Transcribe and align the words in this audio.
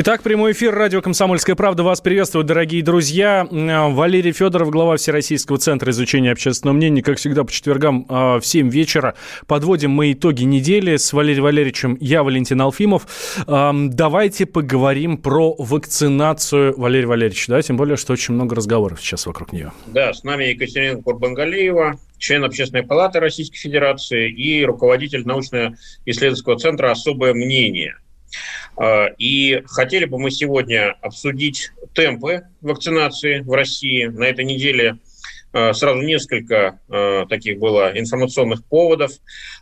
Итак, 0.00 0.22
прямой 0.22 0.52
эфир 0.52 0.72
радио 0.72 1.02
«Комсомольская 1.02 1.56
правда» 1.56 1.82
вас 1.82 2.00
приветствует, 2.00 2.46
дорогие 2.46 2.84
друзья. 2.84 3.44
Валерий 3.50 4.30
Федоров, 4.30 4.70
глава 4.70 4.96
Всероссийского 4.96 5.58
центра 5.58 5.90
изучения 5.90 6.30
общественного 6.30 6.76
мнения. 6.76 7.02
Как 7.02 7.18
всегда, 7.18 7.42
по 7.42 7.50
четвергам 7.50 8.06
а, 8.08 8.38
в 8.38 8.46
7 8.46 8.70
вечера 8.70 9.16
подводим 9.48 9.90
мы 9.90 10.12
итоги 10.12 10.44
недели 10.44 10.94
с 10.94 11.12
Валерием 11.12 11.42
Валерьевичем. 11.42 11.96
Я 11.98 12.22
Валентин 12.22 12.60
Алфимов. 12.60 13.08
Давайте 13.48 14.46
поговорим 14.46 15.16
про 15.16 15.56
вакцинацию, 15.58 16.78
Валерий 16.78 17.06
Валерьевич, 17.06 17.48
да? 17.48 17.60
Тем 17.60 17.76
более, 17.76 17.96
что 17.96 18.12
очень 18.12 18.34
много 18.34 18.54
разговоров 18.54 19.00
сейчас 19.00 19.26
вокруг 19.26 19.52
нее. 19.52 19.72
Да, 19.88 20.14
с 20.14 20.22
нами 20.22 20.44
Екатерина 20.44 21.02
Курбангалиева, 21.02 21.98
член 22.18 22.44
Общественной 22.44 22.84
палаты 22.84 23.18
Российской 23.18 23.58
Федерации 23.58 24.30
и 24.30 24.64
руководитель 24.64 25.26
научно-исследовательского 25.26 26.56
центра 26.56 26.92
«Особое 26.92 27.34
мнение». 27.34 27.96
А, 28.76 29.06
и 29.18 29.62
хотели 29.66 30.04
бы 30.04 30.18
мы 30.18 30.30
сегодня 30.30 30.96
обсудить 31.02 31.72
темпы 31.94 32.44
вакцинации 32.60 33.40
в 33.40 33.52
России. 33.52 34.06
На 34.06 34.24
этой 34.24 34.44
неделе 34.44 34.98
а, 35.52 35.72
сразу 35.72 36.00
несколько 36.00 36.80
а, 36.88 37.26
таких 37.26 37.58
было 37.58 37.98
информационных 37.98 38.64
поводов. 38.64 39.12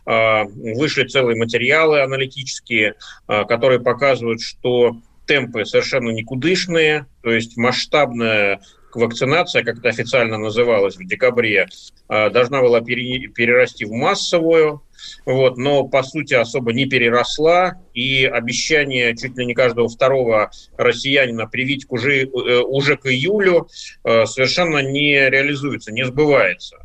Вышли 0.05 1.05
целые 1.05 1.37
материалы 1.37 2.01
аналитические, 2.01 2.95
которые 3.27 3.81
показывают, 3.81 4.41
что 4.41 4.95
темпы 5.25 5.65
совершенно 5.65 6.11
никудышные, 6.11 7.07
то 7.21 7.31
есть 7.31 7.57
масштабная 7.57 8.61
вакцинация, 8.93 9.63
как 9.63 9.79
это 9.79 9.89
официально 9.89 10.37
называлось 10.37 10.95
в 10.95 11.05
декабре, 11.05 11.67
должна 12.07 12.61
была 12.61 12.79
перерасти 12.79 13.83
в 13.83 13.91
массовую 13.91 14.81
вот, 15.25 15.57
но 15.57 15.83
по 15.83 16.03
сути 16.03 16.33
особо 16.33 16.73
не 16.73 16.85
переросла, 16.85 17.75
и 17.93 18.25
обещание 18.25 19.15
чуть 19.15 19.37
ли 19.37 19.45
не 19.45 19.53
каждого 19.53 19.89
второго 19.89 20.51
россиянина 20.77 21.47
привить 21.47 21.85
уже, 21.89 22.23
э, 22.23 22.27
уже 22.61 22.97
к 22.97 23.07
июлю 23.07 23.67
э, 24.03 24.25
совершенно 24.25 24.79
не 24.79 25.29
реализуется, 25.29 25.91
не 25.91 26.05
сбывается. 26.05 26.77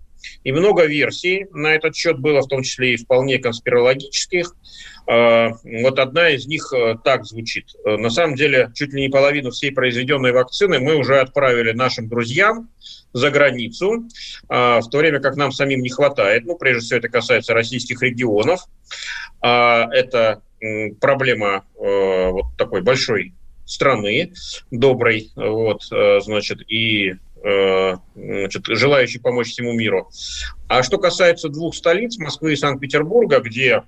И 0.44 0.52
много 0.52 0.86
версий 0.86 1.46
на 1.52 1.74
этот 1.74 1.94
счет 1.96 2.18
было, 2.18 2.42
в 2.42 2.48
том 2.48 2.62
числе 2.62 2.94
и 2.94 2.96
вполне 2.96 3.38
конспирологических. 3.38 4.54
Э, 5.08 5.50
вот 5.64 5.98
одна 5.98 6.30
из 6.30 6.46
них 6.46 6.72
так 7.04 7.24
звучит. 7.24 7.66
На 7.84 8.10
самом 8.10 8.36
деле, 8.36 8.70
чуть 8.74 8.92
ли 8.92 9.02
не 9.02 9.08
половину 9.08 9.50
всей 9.50 9.72
произведенной 9.72 10.32
вакцины 10.32 10.78
мы 10.78 10.96
уже 10.96 11.20
отправили 11.20 11.72
нашим 11.72 12.08
друзьям, 12.08 12.68
за 13.12 13.30
границу, 13.30 14.08
а, 14.48 14.80
в 14.80 14.88
то 14.88 14.98
время 14.98 15.20
как 15.20 15.36
нам 15.36 15.52
самим 15.52 15.80
не 15.80 15.90
хватает. 15.90 16.44
Ну, 16.46 16.56
прежде 16.56 16.80
всего, 16.80 16.98
это 16.98 17.08
касается 17.08 17.52
российских 17.52 18.02
регионов. 18.02 18.66
А, 19.42 19.86
это 19.92 20.42
проблема 21.00 21.64
э, 21.74 22.28
вот 22.30 22.56
такой 22.56 22.82
большой 22.82 23.34
страны, 23.64 24.32
доброй, 24.70 25.30
вот, 25.34 25.82
э, 25.90 26.20
значит, 26.20 26.60
и 26.70 27.14
э, 27.44 27.96
значит, 28.14 28.66
желающий 28.68 29.18
помочь 29.18 29.50
всему 29.50 29.72
миру. 29.72 30.08
А 30.68 30.82
что 30.82 30.98
касается 30.98 31.48
двух 31.48 31.74
столиц, 31.74 32.16
Москвы 32.18 32.52
и 32.52 32.56
Санкт-Петербурга, 32.56 33.40
где 33.40 33.82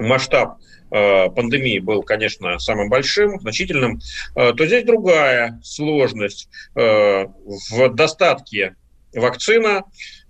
масштаб 0.00 0.58
э, 0.90 1.30
пандемии 1.30 1.78
был, 1.78 2.02
конечно, 2.02 2.58
самым 2.58 2.88
большим, 2.88 3.40
значительным, 3.40 4.00
э, 4.34 4.52
то 4.52 4.66
здесь 4.66 4.84
другая 4.84 5.60
сложность. 5.62 6.48
Э, 6.74 7.26
в 7.70 7.88
достатке 7.90 8.76
вакцина, 9.14 9.82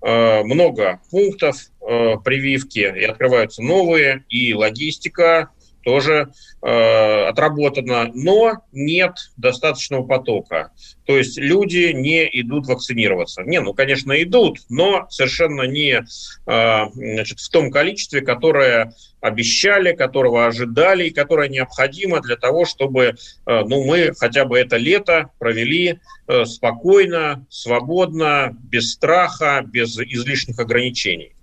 много 0.03 1.03
пунктов 1.11 1.71
прививки, 1.79 2.79
и 2.79 3.05
открываются 3.05 3.61
новые, 3.61 4.25
и 4.31 4.55
логистика 4.55 5.51
тоже 5.83 6.33
э, 6.63 7.25
отработано, 7.29 8.11
но 8.15 8.59
нет 8.73 9.13
достаточного 9.37 10.07
потока. 10.07 10.73
То 11.07 11.17
есть 11.17 11.39
люди 11.39 11.93
не 11.93 12.29
идут 12.41 12.67
вакцинироваться. 12.67 13.43
Не, 13.43 13.61
ну, 13.61 13.75
конечно, 13.75 14.21
идут, 14.23 14.59
но 14.69 15.07
совершенно 15.11 15.63
не 15.63 16.03
э, 16.47 16.85
значит, 16.95 17.41
в 17.41 17.51
том 17.51 17.71
количестве, 17.71 18.21
которое 18.21 18.95
обещали, 19.21 19.93
которого 19.93 20.47
ожидали 20.47 21.09
и 21.09 21.11
которое 21.11 21.49
необходимо 21.49 22.21
для 22.21 22.37
того, 22.37 22.65
чтобы 22.65 23.05
э, 23.05 23.15
ну, 23.47 23.85
мы 23.85 24.13
хотя 24.19 24.45
бы 24.45 24.59
это 24.59 24.77
лето 24.77 25.31
провели 25.39 26.01
э, 26.27 26.45
спокойно, 26.45 27.47
свободно, 27.51 28.57
без 28.63 28.93
страха, 28.93 29.63
без 29.67 29.99
излишних 29.99 30.59
ограничений. 30.59 31.35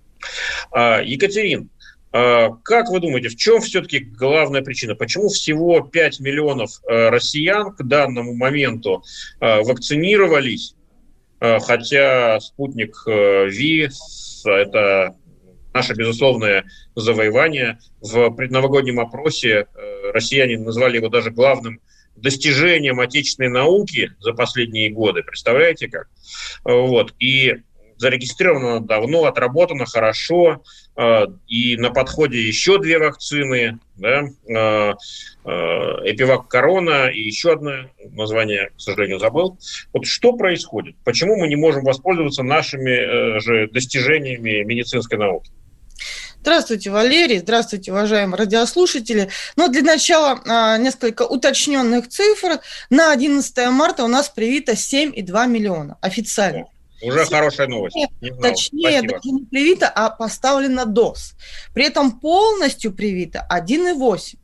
Э, 0.74 1.02
Екатерин, 1.04 1.70
а, 1.70 1.77
как 2.10 2.88
вы 2.88 3.00
думаете, 3.00 3.28
в 3.28 3.36
чем 3.36 3.60
все-таки 3.60 3.98
главная 4.00 4.62
причина? 4.62 4.94
Почему 4.94 5.28
всего 5.28 5.80
5 5.80 6.20
миллионов 6.20 6.70
э, 6.88 7.10
россиян 7.10 7.74
к 7.74 7.82
данному 7.82 8.34
моменту 8.34 9.02
э, 9.40 9.60
вакцинировались, 9.60 10.74
э, 11.40 11.58
хотя 11.60 12.40
спутник 12.40 12.96
Ви– 13.06 13.88
это 14.46 15.16
наше 15.74 15.94
безусловное 15.94 16.64
завоевание. 16.94 17.78
В 18.00 18.30
предновогоднем 18.30 19.00
опросе 19.00 19.66
россияне 20.12 20.58
назвали 20.58 20.96
его 20.96 21.08
даже 21.08 21.30
главным 21.30 21.80
достижением 22.16 23.00
отечественной 23.00 23.50
науки 23.50 24.12
за 24.18 24.32
последние 24.32 24.90
годы. 24.90 25.22
Представляете 25.22 25.88
как? 25.88 26.08
Вот. 26.64 27.14
И 27.18 27.56
зарегистрировано 27.98 28.80
давно, 28.80 29.24
отработано 29.24 29.84
хорошо, 29.86 30.62
э, 30.96 31.26
и 31.46 31.76
на 31.76 31.90
подходе 31.90 32.40
еще 32.40 32.78
две 32.78 32.98
вакцины, 32.98 33.78
да, 33.96 34.22
э, 34.22 34.94
э, 35.44 35.50
Эпивак 36.10 36.48
Корона 36.48 37.08
и 37.08 37.20
еще 37.20 37.52
одно 37.52 37.72
название, 38.12 38.70
к 38.76 38.80
сожалению, 38.80 39.18
забыл. 39.18 39.58
Вот 39.92 40.06
что 40.06 40.32
происходит? 40.32 40.96
Почему 41.04 41.36
мы 41.36 41.48
не 41.48 41.56
можем 41.56 41.84
воспользоваться 41.84 42.42
нашими 42.42 43.40
же 43.40 43.68
достижениями 43.68 44.62
медицинской 44.64 45.18
науки? 45.18 45.50
Здравствуйте, 46.40 46.90
Валерий. 46.90 47.38
Здравствуйте, 47.40 47.92
уважаемые 47.92 48.38
радиослушатели. 48.38 49.28
Но 49.56 49.66
ну, 49.66 49.72
для 49.72 49.82
начала 49.82 50.40
а, 50.46 50.78
несколько 50.78 51.22
уточненных 51.22 52.08
цифр. 52.08 52.60
На 52.90 53.12
11 53.12 53.68
марта 53.70 54.04
у 54.04 54.08
нас 54.08 54.28
привито 54.30 54.72
7,2 54.72 55.46
миллиона 55.48 55.98
официально. 56.00 56.66
Уже 57.02 57.24
хорошая 57.26 57.68
новость. 57.68 57.96
Не 58.20 58.30
Точнее, 58.30 58.98
Спасибо. 58.98 59.12
даже 59.12 59.30
не 59.30 59.44
привито, 59.44 59.88
а 59.88 60.10
поставлена 60.10 60.84
ДОС. 60.84 61.34
При 61.72 61.84
этом 61.84 62.18
полностью 62.18 62.92
привито 62.92 63.46
1,8. 63.50 64.38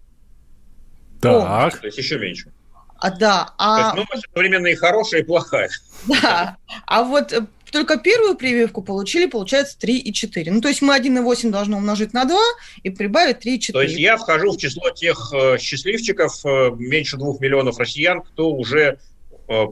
Так. 1.20 1.80
То 1.80 1.86
есть 1.86 1.98
еще 1.98 2.18
меньше. 2.18 2.52
А, 2.96 3.10
да. 3.10 3.54
А... 3.58 3.76
То 3.76 3.98
есть 3.98 4.08
новость 4.08 4.26
одновременно 4.28 4.66
и 4.68 4.74
хорошая, 4.74 5.22
и 5.22 5.24
плохая. 5.24 5.70
Да. 6.06 6.58
А 6.86 7.02
вот 7.02 7.32
э, 7.32 7.46
только 7.72 7.96
первую 7.96 8.36
прививку 8.36 8.82
получили, 8.82 9.26
получается, 9.26 9.76
3,4. 9.80 10.50
Ну, 10.50 10.60
то 10.60 10.68
есть 10.68 10.82
мы 10.82 10.96
1,8 10.96 11.50
должны 11.50 11.76
умножить 11.76 12.12
на 12.12 12.24
2 12.24 12.38
и 12.82 12.90
прибавить 12.90 13.44
3,4. 13.44 13.72
То 13.72 13.82
есть 13.82 13.96
я 13.96 14.16
вхожу 14.16 14.52
в 14.52 14.58
число 14.58 14.90
тех 14.90 15.32
э, 15.32 15.58
счастливчиков, 15.58 16.44
э, 16.44 16.70
меньше 16.76 17.16
2 17.16 17.36
миллионов 17.40 17.78
россиян, 17.78 18.22
кто 18.22 18.50
уже 18.50 18.98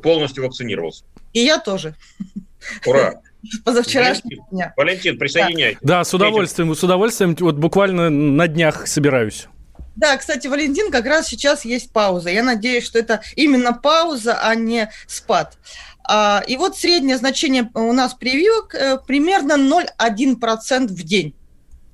полностью 0.02 0.44
вакцинировался. 0.44 1.04
И 1.32 1.40
я 1.40 1.58
тоже. 1.58 1.94
Ура! 2.86 3.14
Позавчерашнего 3.64 4.46
дня. 4.50 4.72
Валентин, 4.76 5.18
присоединяй. 5.18 5.78
Да, 5.80 6.04
с 6.04 6.14
удовольствием, 6.14 6.74
с 6.74 6.82
удовольствием. 6.82 7.36
Вот 7.40 7.56
буквально 7.56 8.08
на 8.08 8.46
днях 8.48 8.86
собираюсь. 8.86 9.48
Да, 9.96 10.16
кстати, 10.16 10.46
Валентин, 10.46 10.90
как 10.90 11.06
раз 11.06 11.28
сейчас 11.28 11.64
есть 11.64 11.92
пауза. 11.92 12.30
Я 12.30 12.42
надеюсь, 12.42 12.84
что 12.84 12.98
это 12.98 13.22
именно 13.36 13.72
пауза, 13.72 14.38
а 14.40 14.54
не 14.54 14.90
спад. 15.06 15.58
А, 16.04 16.42
и 16.46 16.56
вот 16.56 16.76
среднее 16.76 17.16
значение 17.16 17.70
у 17.74 17.92
нас 17.92 18.14
прививок 18.14 18.74
э, 18.74 18.98
примерно 19.06 19.52
0,1% 19.52 20.86
в 20.86 21.02
день. 21.02 21.34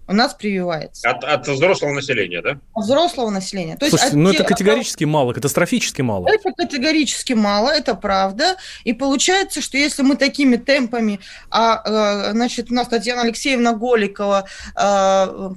У 0.09 0.15
нас 0.15 0.35
прививается. 0.35 1.09
От, 1.09 1.23
от 1.23 1.47
взрослого 1.47 1.93
населения, 1.93 2.41
да? 2.41 2.59
От 2.73 2.85
взрослого 2.85 3.31
населения. 3.31 3.77
То 3.77 3.89
Слушайте, 3.89 4.17
есть 4.17 4.17
ну 4.17 4.31
это 4.31 4.45
категорически 4.45 5.05
от... 5.05 5.11
мало, 5.11 5.33
катастрофически 5.35 6.01
мало. 6.01 6.29
Это 6.29 6.51
категорически 6.53 7.35
мало, 7.35 7.71
это 7.71 7.95
правда. 7.95 8.57
И 8.85 8.95
получается, 8.95 9.61
что 9.61 9.77
если 9.77 10.03
мы 10.03 10.17
такими 10.17 10.57
темпами, 10.57 11.21
а, 11.51 12.33
значит, 12.33 12.71
у 12.71 12.75
нас 12.75 12.89
Татьяна 12.89 13.23
Алексеевна 13.23 13.75
Голикова 13.75 14.47
а, 14.75 15.53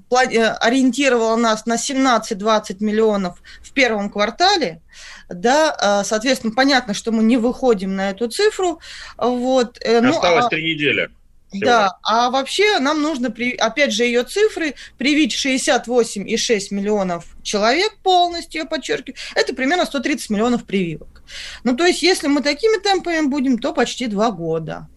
ориентировала 0.60 1.38
нас 1.38 1.66
на 1.66 1.76
17-20 1.76 2.78
миллионов 2.84 3.42
в 3.64 3.72
первом 3.72 4.10
квартале, 4.10 4.82
да, 5.30 5.74
а, 5.80 6.04
соответственно, 6.04 6.54
понятно, 6.54 6.94
что 6.94 7.14
мы 7.14 7.24
не 7.24 7.38
выходим 7.38 7.96
на 7.96 8.10
эту 8.10 8.28
цифру. 8.28 8.80
Вот, 9.18 9.78
э, 9.82 10.02
ну, 10.02 10.10
Осталось 10.10 10.48
три 10.48 10.62
ну, 10.62 10.68
недели. 10.74 11.10
Всего. 11.52 11.66
Да, 11.66 11.98
а 12.04 12.30
вообще 12.30 12.80
нам 12.80 13.02
нужно, 13.02 13.34
опять 13.60 13.92
же, 13.92 14.06
ее 14.06 14.24
цифры, 14.24 14.76
привить 14.98 15.34
68,6 15.34 16.68
миллионов 16.72 17.36
человек 17.44 17.98
полностью, 18.04 18.62
я 18.62 18.66
подчеркиваю, 18.66 19.18
это 19.36 19.54
примерно 19.54 19.86
130 19.86 20.30
миллионов 20.30 20.66
прививок. 20.66 21.24
Ну, 21.66 21.76
то 21.76 21.86
есть, 21.86 22.04
если 22.04 22.28
мы 22.28 22.42
такими 22.42 22.82
темпами 22.82 23.28
будем, 23.28 23.60
то 23.60 23.74
почти 23.74 24.08
два 24.08 24.32
года. 24.32 24.88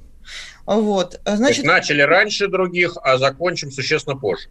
Вот, 0.64 1.20
значит... 1.24 1.64
начали 1.64 2.02
раньше 2.02 2.46
других, 2.46 2.96
а 3.02 3.18
закончим 3.18 3.72
существенно 3.72 4.16
позже. 4.16 4.48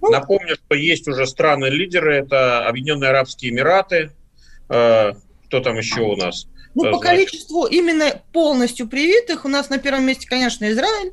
Ну, 0.00 0.10
Напомню, 0.10 0.56
что 0.56 0.74
есть 0.74 1.06
уже 1.06 1.26
страны-лидеры, 1.26 2.16
это 2.16 2.66
Объединенные 2.66 3.10
Арабские 3.10 3.52
Эмираты, 3.52 4.12
э, 4.68 5.12
кто 5.46 5.60
там 5.60 5.76
еще 5.76 6.00
у 6.00 6.16
нас? 6.16 6.46
Ну, 6.74 6.82
по 6.84 6.98
значит... 6.98 7.02
количеству 7.02 7.66
именно 7.66 8.20
полностью 8.32 8.86
привитых 8.88 9.44
у 9.44 9.48
нас 9.48 9.70
на 9.70 9.78
первом 9.78 10.06
месте, 10.06 10.26
конечно, 10.26 10.70
Израиль, 10.70 11.12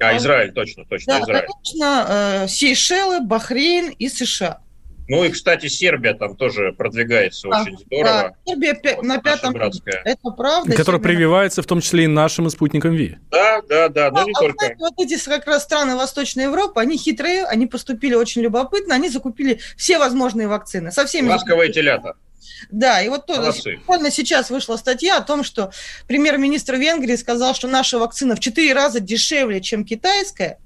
а, 0.00 0.16
Израиль, 0.16 0.52
точно, 0.52 0.84
точно, 0.84 1.18
да, 1.18 1.20
Израиль. 1.22 1.46
конечно, 1.46 2.06
э, 2.08 2.48
Сейшелы, 2.48 3.20
Бахрейн 3.20 3.90
и 3.90 4.08
США. 4.08 4.60
Ну 5.06 5.22
и, 5.22 5.28
кстати, 5.28 5.66
Сербия 5.66 6.14
там 6.14 6.34
тоже 6.34 6.72
продвигается 6.72 7.48
а, 7.50 7.62
очень 7.62 7.78
здорово. 7.78 8.04
Да, 8.04 8.34
Сербия 8.46 8.80
вот, 8.96 9.04
на 9.04 9.18
пятом 9.18 9.54
Это 9.54 10.30
правда. 10.30 10.70
Которая 10.70 11.00
Сербия... 11.00 11.16
прививается 11.16 11.62
в 11.62 11.66
том 11.66 11.80
числе 11.80 12.04
и 12.04 12.06
нашим 12.06 12.48
спутником 12.48 12.94
ВИ. 12.94 13.18
Да, 13.30 13.60
да, 13.68 13.88
да, 13.88 14.10
но 14.10 14.22
а, 14.22 14.24
не 14.24 14.32
а 14.32 14.40
только. 14.40 14.66
Знаете, 14.66 14.76
вот 14.78 14.94
эти 14.98 15.22
как 15.22 15.46
раз 15.46 15.64
страны 15.64 15.96
Восточной 15.96 16.44
Европы, 16.44 16.80
они 16.80 16.96
хитрые, 16.96 17.44
они 17.44 17.66
поступили 17.66 18.14
очень 18.14 18.42
любопытно, 18.42 18.94
они 18.94 19.10
закупили 19.10 19.60
все 19.76 19.98
возможные 19.98 20.48
вакцины. 20.48 20.90
Со 20.90 21.04
всеми... 21.04 21.28
Ласковые 21.28 21.70
телята. 21.70 22.14
Да, 22.70 23.00
и 23.02 23.08
вот 23.08 23.26
тоже 23.26 23.52
буквально 23.78 24.10
сейчас 24.10 24.50
вышла 24.50 24.76
статья 24.76 25.18
о 25.18 25.22
том, 25.22 25.44
что 25.44 25.72
премьер-министр 26.06 26.76
Венгрии 26.76 27.16
сказал, 27.16 27.54
что 27.54 27.68
наша 27.68 27.98
вакцина 27.98 28.36
в 28.36 28.40
4 28.40 28.72
раза 28.72 29.00
дешевле, 29.00 29.60
чем 29.60 29.84
китайская, 29.84 30.58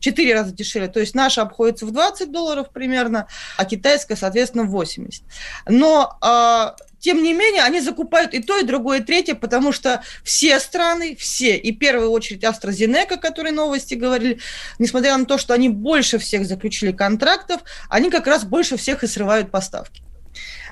четыре 0.00 0.34
раза 0.34 0.52
дешевле. 0.52 0.88
То 0.88 1.00
есть 1.00 1.14
наша 1.14 1.42
обходится 1.42 1.86
в 1.86 1.90
20 1.90 2.30
долларов 2.30 2.70
примерно, 2.72 3.26
а 3.56 3.64
китайская, 3.64 4.16
соответственно, 4.16 4.64
в 4.64 4.70
80. 4.70 5.22
Но 5.68 6.18
э, 6.22 6.82
тем 6.98 7.22
не 7.22 7.32
менее, 7.32 7.62
они 7.62 7.80
закупают 7.80 8.34
и 8.34 8.42
то, 8.42 8.58
и 8.58 8.64
другое, 8.64 9.00
и 9.00 9.02
третье, 9.02 9.34
потому 9.34 9.72
что 9.72 10.02
все 10.22 10.58
страны, 10.60 11.16
все, 11.16 11.56
и 11.56 11.72
в 11.72 11.78
первую 11.78 12.10
очередь 12.10 12.44
AstraZeneca, 12.44 13.14
о 13.14 13.16
которой 13.16 13.52
новости 13.52 13.94
говорили, 13.94 14.40
несмотря 14.78 15.16
на 15.16 15.24
то, 15.24 15.38
что 15.38 15.54
они 15.54 15.68
больше 15.68 16.18
всех 16.18 16.46
заключили 16.46 16.92
контрактов, 16.92 17.62
они 17.88 18.10
как 18.10 18.26
раз 18.26 18.44
больше 18.44 18.76
всех 18.76 19.04
и 19.04 19.06
срывают 19.06 19.50
поставки. 19.50 20.02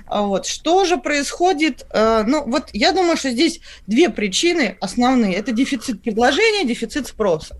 А 0.06 0.22
вот. 0.22 0.46
Что 0.46 0.84
же 0.84 0.98
происходит? 0.98 1.86
Э, 1.90 2.24
ну, 2.26 2.44
вот 2.44 2.70
я 2.72 2.92
думаю, 2.92 3.16
что 3.16 3.30
здесь 3.30 3.60
две 3.86 4.10
причины 4.10 4.76
основные. 4.80 5.34
Это 5.34 5.52
дефицит 5.52 6.02
предложения, 6.02 6.64
дефицит 6.64 7.06
спроса. 7.06 7.56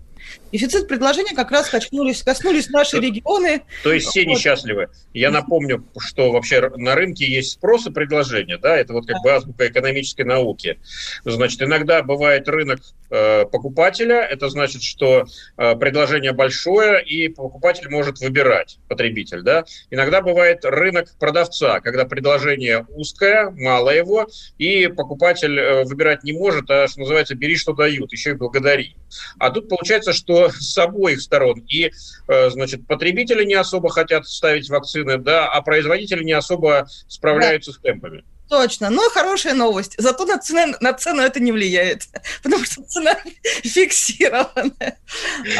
Дефицит 0.51 0.87
предложения 0.87 1.35
как 1.35 1.51
раз 1.51 1.69
коснулись, 1.69 2.23
коснулись 2.23 2.69
наши 2.69 2.99
регионы. 2.99 3.63
То 3.83 3.91
есть 3.91 4.07
все 4.07 4.25
несчастливы. 4.25 4.89
Я 5.13 5.31
напомню, 5.31 5.85
что 5.97 6.31
вообще 6.31 6.69
на 6.77 6.95
рынке 6.95 7.25
есть 7.25 7.53
спрос 7.53 7.87
и 7.87 7.91
предложение. 7.91 8.57
Да? 8.57 8.77
Это 8.77 8.93
вот 8.93 9.07
как 9.07 9.21
бы 9.21 9.31
азбука 9.31 9.67
экономической 9.67 10.23
науки. 10.23 10.79
Значит, 11.23 11.61
иногда 11.61 12.03
бывает 12.03 12.47
рынок 12.47 12.79
э, 13.09 13.45
покупателя. 13.45 14.21
Это 14.21 14.49
значит, 14.49 14.83
что 14.83 15.25
э, 15.57 15.75
предложение 15.75 16.31
большое, 16.31 17.03
и 17.03 17.27
покупатель 17.27 17.89
может 17.89 18.19
выбирать, 18.19 18.77
потребитель. 18.87 19.41
Да? 19.41 19.65
Иногда 19.89 20.21
бывает 20.21 20.63
рынок 20.63 21.15
продавца, 21.19 21.79
когда 21.81 22.05
предложение 22.05 22.85
узкое, 22.89 23.49
мало 23.51 23.89
его, 23.89 24.27
и 24.57 24.87
покупатель 24.87 25.59
э, 25.59 25.83
выбирать 25.83 26.23
не 26.23 26.33
может, 26.33 26.69
а, 26.69 26.87
что 26.87 27.01
называется, 27.01 27.35
бери, 27.35 27.55
что 27.55 27.73
дают, 27.73 28.11
еще 28.11 28.31
и 28.31 28.33
благодари. 28.33 28.95
А 29.39 29.49
тут 29.49 29.69
получается, 29.69 30.13
что 30.13 30.34
с 30.49 30.77
обоих 30.77 31.21
сторон. 31.21 31.59
И, 31.67 31.91
э, 32.27 32.49
значит, 32.49 32.87
потребители 32.87 33.43
не 33.43 33.55
особо 33.55 33.89
хотят 33.89 34.27
ставить 34.27 34.69
вакцины, 34.69 35.17
да, 35.17 35.47
а 35.47 35.61
производители 35.61 36.23
не 36.23 36.33
особо 36.33 36.87
справляются 37.07 37.71
да. 37.71 37.77
с 37.77 37.81
темпами. 37.81 38.23
Точно, 38.49 38.91
но 38.91 39.01
хорошая 39.09 39.55
новость. 39.55 39.95
Зато 39.97 40.25
на 40.25 40.37
цену, 40.37 40.75
на 40.79 40.93
цену 40.93 41.23
это 41.23 41.39
не 41.39 41.51
влияет, 41.51 42.03
потому 42.43 42.63
что 42.63 42.83
цена 42.83 43.15
фиксированная. 43.63 44.99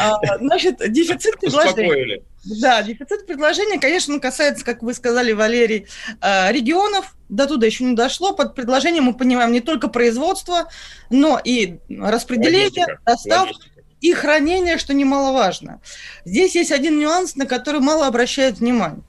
А, 0.00 0.38
значит, 0.38 0.76
дефицит 0.92 1.38
предложения. 1.40 2.22
Да, 2.60 2.82
дефицит 2.82 3.26
предложения, 3.26 3.80
конечно, 3.80 4.20
касается, 4.20 4.64
как 4.64 4.82
вы 4.82 4.94
сказали, 4.94 5.32
Валерий, 5.32 5.86
а, 6.20 6.52
регионов. 6.52 7.16
До 7.28 7.48
туда 7.48 7.66
еще 7.66 7.82
не 7.82 7.96
дошло. 7.96 8.34
Под 8.34 8.54
предложением 8.54 9.04
мы 9.04 9.14
понимаем 9.14 9.50
не 9.50 9.60
только 9.60 9.88
производство, 9.88 10.68
но 11.10 11.40
и 11.42 11.78
распределение, 11.88 13.00
доставку 13.04 13.58
и 14.00 14.12
хранение, 14.12 14.78
что 14.78 14.94
немаловажно. 14.94 15.80
Здесь 16.24 16.54
есть 16.54 16.72
один 16.72 16.98
нюанс, 16.98 17.36
на 17.36 17.46
который 17.46 17.80
мало 17.80 18.06
обращают 18.06 18.58
внимание. 18.58 19.02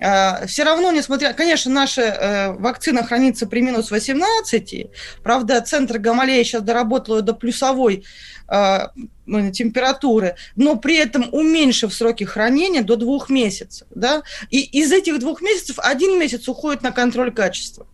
А, 0.00 0.46
Все 0.46 0.64
равно, 0.64 0.92
несмотря... 0.92 1.32
Конечно, 1.32 1.72
наша 1.72 2.02
э, 2.02 2.52
вакцина 2.52 3.02
хранится 3.02 3.46
при 3.46 3.60
минус 3.60 3.90
18. 3.90 4.86
Правда, 5.22 5.60
центр 5.62 5.98
Гамалея 5.98 6.44
сейчас 6.44 6.62
доработал 6.62 7.22
до 7.22 7.32
плюсовой 7.32 8.04
а, 8.48 8.92
температуры, 9.26 10.36
но 10.54 10.76
при 10.76 10.96
этом 10.96 11.28
уменьшив 11.32 11.92
сроки 11.92 12.24
хранения 12.24 12.82
до 12.82 12.96
двух 12.96 13.30
месяцев. 13.30 13.88
Да? 13.90 14.22
И 14.50 14.60
из 14.60 14.92
этих 14.92 15.18
двух 15.18 15.40
месяцев 15.40 15.78
один 15.78 16.18
месяц 16.18 16.48
уходит 16.48 16.82
на 16.82 16.92
контроль 16.92 17.32
качества. 17.32 17.86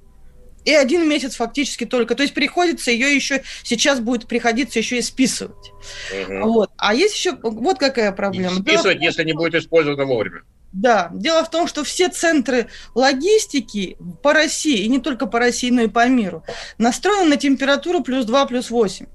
И 0.65 0.73
один 0.73 1.09
месяц 1.09 1.37
фактически 1.37 1.85
только. 1.85 2.15
То 2.15 2.23
есть 2.23 2.35
приходится 2.35 2.91
ее 2.91 3.15
еще, 3.15 3.43
сейчас 3.65 4.01
будет 4.01 4.27
приходиться 4.27 4.79
еще 4.79 4.99
и 4.99 5.03
списывать. 5.03 5.73
Угу. 6.13 6.53
Вот. 6.53 6.71
А 6.77 6.95
есть 6.95 7.17
еще, 7.17 7.37
вот 7.43 7.79
какая 7.79 8.13
проблема. 8.13 8.57
И 8.57 8.61
списывать, 8.61 8.99
Дело 8.99 9.09
если 9.09 9.25
не 9.25 9.33
будет 9.33 9.55
использовано 9.55 10.05
вовремя. 10.05 10.43
Да, 10.73 11.11
дело 11.13 11.45
в 11.45 11.51
том, 11.51 11.67
что 11.67 11.85
все 11.85 12.09
центры 12.09 12.69
логистики 12.95 13.99
по 14.23 14.33
России, 14.33 14.79
и 14.79 14.89
не 14.89 15.01
только 15.01 15.27
по 15.27 15.39
России, 15.39 15.71
но 15.71 15.83
и 15.83 15.89
по 15.89 16.07
миру, 16.09 16.45
настроены 16.79 17.31
на 17.31 17.37
температуру 17.37 18.03
плюс 18.03 18.25
2, 18.25 18.47
плюс 18.47 18.71
8. 18.71 19.07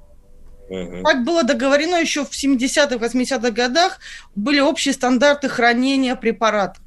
Угу. 0.70 1.04
Так 1.04 1.24
было 1.24 1.44
договорено 1.44 1.96
еще 1.96 2.26
в 2.26 2.32
70-х, 2.32 2.96
80-х 2.98 3.52
годах, 3.52 4.00
были 4.36 4.60
общие 4.60 4.94
стандарты 4.94 5.50
хранения 5.50 6.16
препаратов 6.16 6.84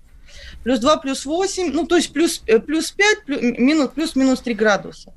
плюс 0.63 0.79
2, 0.79 0.97
плюс 0.99 1.25
8, 1.25 1.73
ну, 1.73 1.87
то 1.87 1.97
есть 1.97 2.13
плюс, 2.13 2.43
э, 2.47 2.59
плюс 2.59 2.91
5, 2.91 3.25
плюс, 3.25 3.41
минус, 3.41 3.91
плюс-минус 3.95 4.41
3 4.41 4.55
градуса. 4.55 5.13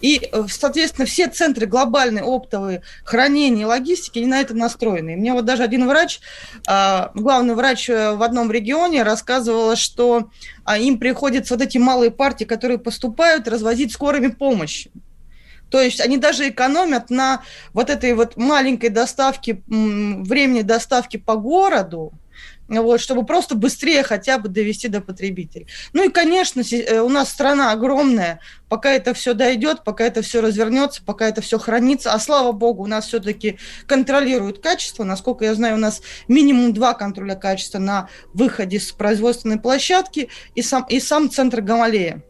И, 0.00 0.28
э, 0.32 0.44
соответственно, 0.48 1.06
все 1.06 1.28
центры 1.28 1.66
глобальные 1.66 2.24
оптовые 2.24 2.82
хранения 3.04 3.66
логистики, 3.66 4.18
они 4.18 4.28
на 4.28 4.40
это 4.40 4.54
настроены. 4.54 5.12
И 5.12 5.16
мне 5.16 5.32
вот 5.32 5.44
даже 5.44 5.62
один 5.62 5.86
врач, 5.86 6.20
а, 6.66 7.10
главный 7.14 7.54
врач 7.54 7.90
э, 7.90 8.12
в 8.12 8.22
одном 8.22 8.50
регионе 8.50 9.02
рассказывала, 9.02 9.76
что 9.76 10.30
а, 10.64 10.78
им 10.78 10.98
приходится 10.98 11.54
вот 11.54 11.62
эти 11.62 11.78
малые 11.78 12.10
партии, 12.10 12.44
которые 12.44 12.78
поступают, 12.78 13.48
развозить 13.48 13.92
скорыми 13.92 14.28
помощи. 14.28 14.90
То 15.70 15.80
есть 15.80 16.00
они 16.00 16.16
даже 16.16 16.48
экономят 16.48 17.10
на 17.10 17.42
вот 17.72 17.90
этой 17.90 18.14
вот 18.14 18.36
маленькой 18.36 18.88
доставке, 18.88 19.62
времени 19.68 20.62
доставки 20.62 21.16
по 21.16 21.36
городу, 21.36 22.12
вот, 22.78 23.00
чтобы 23.00 23.26
просто 23.26 23.56
быстрее 23.56 24.02
хотя 24.02 24.38
бы 24.38 24.48
довести 24.48 24.88
до 24.88 25.00
потребителей. 25.00 25.66
Ну 25.92 26.08
и, 26.08 26.12
конечно, 26.12 26.62
э, 26.70 27.00
у 27.00 27.08
нас 27.08 27.30
страна 27.30 27.72
огромная, 27.72 28.40
пока 28.68 28.92
это 28.92 29.12
все 29.12 29.34
дойдет, 29.34 29.82
пока 29.84 30.04
это 30.04 30.22
все 30.22 30.40
развернется, 30.40 31.02
пока 31.04 31.28
это 31.28 31.40
все 31.40 31.58
хранится, 31.58 32.12
а 32.12 32.20
слава 32.20 32.52
богу, 32.52 32.84
у 32.84 32.86
нас 32.86 33.08
все-таки 33.08 33.58
контролируют 33.86 34.60
качество, 34.60 35.02
насколько 35.02 35.44
я 35.44 35.54
знаю, 35.54 35.74
у 35.74 35.78
нас 35.78 36.00
минимум 36.28 36.72
два 36.72 36.94
контроля 36.94 37.34
качества 37.34 37.78
на 37.78 38.08
выходе 38.32 38.78
с 38.78 38.92
производственной 38.92 39.58
площадки 39.58 40.28
и 40.54 40.62
сам, 40.62 40.86
и 40.88 41.00
сам 41.00 41.30
центр 41.30 41.60
Гамалея 41.60 42.22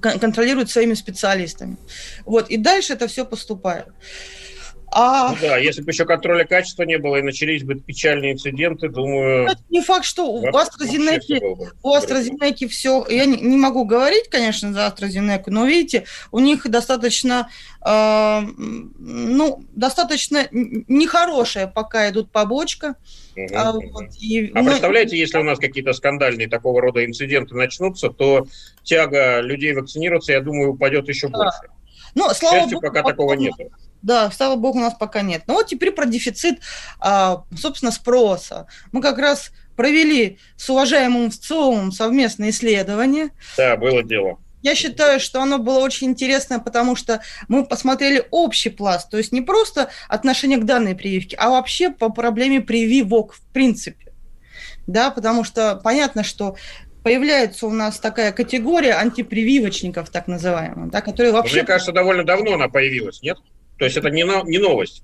контролирует 0.00 0.70
своими 0.70 0.94
специалистами. 0.94 1.76
Вот, 2.24 2.50
и 2.50 2.56
дальше 2.56 2.94
это 2.94 3.06
все 3.06 3.24
поступает. 3.24 3.86
А... 4.96 5.30
Ну 5.32 5.36
да, 5.40 5.56
если 5.56 5.82
бы 5.82 5.90
еще 5.90 6.04
контроля 6.04 6.44
качества 6.44 6.84
не 6.84 6.98
было 6.98 7.16
и 7.16 7.22
начались 7.22 7.64
бы 7.64 7.74
печальные 7.74 8.34
инциденты, 8.34 8.88
думаю... 8.88 9.46
Это 9.46 9.60
не 9.68 9.82
факт, 9.82 10.04
что 10.04 10.30
у 10.30 10.46
AstraZeneca, 10.46 11.40
у 11.82 11.96
AstraZeneca 11.96 12.68
все... 12.68 13.04
Я 13.08 13.24
не, 13.24 13.36
не 13.40 13.56
могу 13.56 13.86
говорить, 13.86 14.28
конечно, 14.30 14.72
за 14.72 14.86
AstraZeneca, 14.86 15.46
но 15.48 15.66
видите, 15.66 16.04
у 16.30 16.38
них 16.38 16.70
достаточно, 16.70 17.50
э, 17.84 18.40
ну, 18.98 19.64
достаточно 19.72 20.46
нехорошая 20.52 21.66
пока 21.66 22.08
идут 22.08 22.30
побочка. 22.30 22.94
Угу, 23.36 23.48
а, 23.52 23.72
вот, 23.72 24.14
и, 24.20 24.52
а 24.54 24.62
ну, 24.62 24.70
представляете, 24.70 25.18
если 25.18 25.38
у 25.38 25.42
нас 25.42 25.58
какие-то 25.58 25.92
скандальные 25.92 26.48
такого 26.48 26.80
рода 26.80 27.04
инциденты 27.04 27.56
начнутся, 27.56 28.10
то 28.10 28.46
тяга 28.84 29.40
людей 29.40 29.72
вакцинироваться, 29.74 30.30
я 30.30 30.40
думаю, 30.40 30.74
упадет 30.74 31.08
еще 31.08 31.26
да. 31.30 31.38
больше. 31.38 31.74
Ну, 32.14 32.30
слава 32.32 32.58
Счастью, 32.60 32.76
богу, 32.76 32.86
пока 32.86 33.02
такого 33.02 33.32
нет. 33.32 33.54
Да, 34.04 34.30
слава 34.30 34.56
богу, 34.56 34.78
у 34.78 34.82
нас 34.82 34.94
пока 34.94 35.22
нет. 35.22 35.44
Но 35.46 35.54
вот 35.54 35.66
теперь 35.66 35.90
про 35.90 36.04
дефицит, 36.04 36.60
а, 37.00 37.44
собственно, 37.58 37.90
спроса. 37.90 38.66
Мы 38.92 39.00
как 39.00 39.18
раз 39.18 39.50
провели 39.76 40.38
с 40.56 40.68
уважаемым 40.68 41.30
ВЦИОМом 41.30 41.90
совместное 41.90 42.50
исследование. 42.50 43.30
Да, 43.56 43.76
было 43.76 44.02
дело. 44.02 44.38
Я 44.62 44.74
считаю, 44.74 45.20
что 45.20 45.40
оно 45.40 45.58
было 45.58 45.78
очень 45.78 46.08
интересное, 46.08 46.58
потому 46.58 46.96
что 46.96 47.22
мы 47.48 47.64
посмотрели 47.64 48.26
общий 48.30 48.70
пласт, 48.70 49.10
то 49.10 49.16
есть 49.18 49.32
не 49.32 49.40
просто 49.40 49.90
отношение 50.08 50.58
к 50.58 50.64
данной 50.64 50.94
прививке, 50.94 51.36
а 51.38 51.50
вообще 51.50 51.90
по 51.90 52.08
проблеме 52.10 52.60
прививок 52.60 53.34
в 53.34 53.42
принципе. 53.52 54.12
Да, 54.86 55.10
потому 55.10 55.44
что 55.44 55.76
понятно, 55.82 56.24
что 56.24 56.56
появляется 57.02 57.66
у 57.66 57.70
нас 57.70 57.98
такая 57.98 58.32
категория 58.32 58.94
антипрививочников, 58.94 60.10
так 60.10 60.28
называемых, 60.28 60.90
да, 60.90 61.00
которые 61.00 61.32
вообще... 61.32 61.56
Мне 61.56 61.66
кажется, 61.66 61.92
довольно 61.92 62.24
давно 62.24 62.54
она 62.54 62.68
появилась, 62.68 63.22
нет? 63.22 63.38
То 63.78 63.84
есть 63.84 63.96
это 63.96 64.10
не, 64.10 64.24
не 64.48 64.58
новость. 64.58 65.02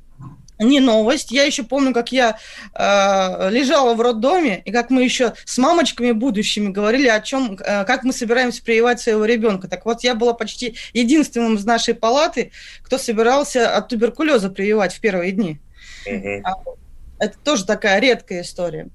Не 0.61 0.81
новость. 0.81 1.31
Я 1.31 1.45
еще 1.45 1.63
помню, 1.63 1.95
как 1.95 2.13
я 2.13 2.37
э, 2.75 3.51
лежала 3.51 3.95
в 3.95 4.01
роддоме, 4.01 4.61
и 4.65 4.71
как 4.71 4.91
мы 4.91 5.03
еще 5.03 5.33
с 5.47 5.57
мамочками 5.57 6.13
будущими 6.13 6.69
говорили 6.69 7.09
о 7.09 7.21
чем, 7.21 7.55
э, 7.55 7.85
как 7.85 8.05
мы 8.05 8.13
собираемся 8.13 8.63
прививать 8.63 9.01
своего 9.01 9.25
ребенка. 9.25 9.69
Так 9.69 9.87
вот, 9.87 10.03
я 10.05 10.15
была 10.15 10.35
почти 10.35 10.77
единственным 10.93 11.55
из 11.55 11.65
нашей 11.65 11.95
палаты, 11.95 12.53
кто 12.83 12.99
собирался 12.99 13.75
от 13.75 13.89
туберкулеза 13.89 14.51
прививать 14.51 14.93
в 14.93 15.01
первые 15.01 15.33
дни. 15.33 15.59
Угу. 16.07 16.43
Это 17.19 17.39
тоже 17.43 17.65
такая 17.65 17.99
редкая 17.99 18.43
история. 18.43 18.89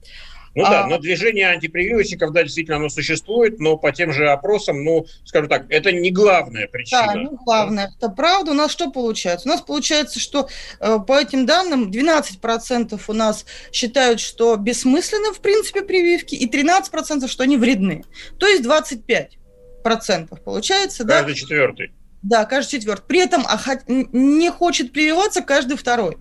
Ну 0.56 0.64
а... 0.64 0.70
да, 0.70 0.88
но 0.88 0.98
движение 0.98 1.50
антипрививочников, 1.50 2.32
да, 2.32 2.44
действительно, 2.44 2.78
оно 2.78 2.90
существует, 2.90 3.60
но 3.60 3.78
по 3.78 3.92
тем 3.92 4.14
же 4.14 4.30
опросам, 4.30 4.84
ну, 4.84 5.06
скажу 5.26 5.48
так, 5.48 5.66
это 5.70 5.92
не 5.92 6.12
главная 6.12 6.68
причина. 6.68 7.08
Да, 7.08 7.16
не 7.16 7.28
главное, 7.44 7.92
это 7.96 8.10
правда. 8.10 8.52
У 8.52 8.54
нас 8.54 8.72
что 8.72 8.90
получается? 8.90 9.48
У 9.48 9.52
нас 9.52 9.62
получается, 9.62 10.20
что 10.20 10.48
э, 10.80 10.98
по 11.06 11.20
этим 11.20 11.46
данным 11.46 11.92
12% 11.92 13.02
у 13.06 13.14
нас 13.14 13.46
считают, 13.72 14.22
что 14.22 14.56
бессмысленны, 14.56 15.34
в 15.34 15.42
принципе, 15.42 15.82
прививки, 15.82 16.36
и 16.36 16.50
13%, 16.50 17.28
что 17.28 17.44
они 17.44 17.58
вредны. 17.58 18.06
То 18.40 18.48
есть 18.48 18.64
25% 18.64 20.42
получается, 20.44 21.04
каждый 21.04 21.08
да? 21.08 21.16
Каждый 21.20 21.36
четвертый. 21.36 21.92
Да, 22.24 22.46
каждый 22.46 22.80
четвертый. 22.80 23.04
При 23.08 23.20
этом 23.20 23.46
а, 23.46 23.60
не 23.88 24.50
хочет 24.50 24.94
прививаться 24.94 25.42
каждый 25.42 25.76
второй 25.78 26.18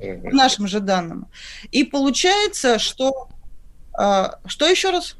по 0.00 0.34
нашим 0.34 0.66
же 0.66 0.80
данным. 0.80 1.28
И 1.70 1.84
получается, 1.84 2.78
что 2.78 3.28
а, 3.94 4.38
что 4.46 4.68
еще 4.68 4.90
раз? 4.90 5.16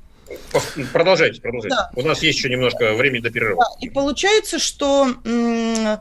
Продолжайте, 0.93 1.41
продолжайте. 1.41 1.77
Да. 1.77 1.91
У 1.95 2.03
нас 2.03 2.23
есть 2.23 2.39
еще 2.39 2.49
немножко 2.49 2.95
времени 2.95 3.21
до 3.21 3.31
перерыва. 3.31 3.65
Да. 3.65 3.87
И 3.87 3.91
получается, 3.91 4.59
что 4.59 5.09
э, 5.25 5.99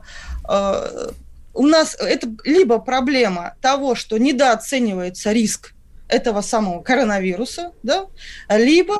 у 1.54 1.68
нас 1.68 1.96
это 2.00 2.34
либо 2.44 2.80
проблема 2.80 3.56
того, 3.62 3.96
что 3.96 4.18
недооценивается 4.18 5.32
риск 5.32 5.74
этого 6.08 6.42
самого 6.42 6.82
коронавируса, 6.82 7.72
да, 7.84 8.08
либо 8.50 9.00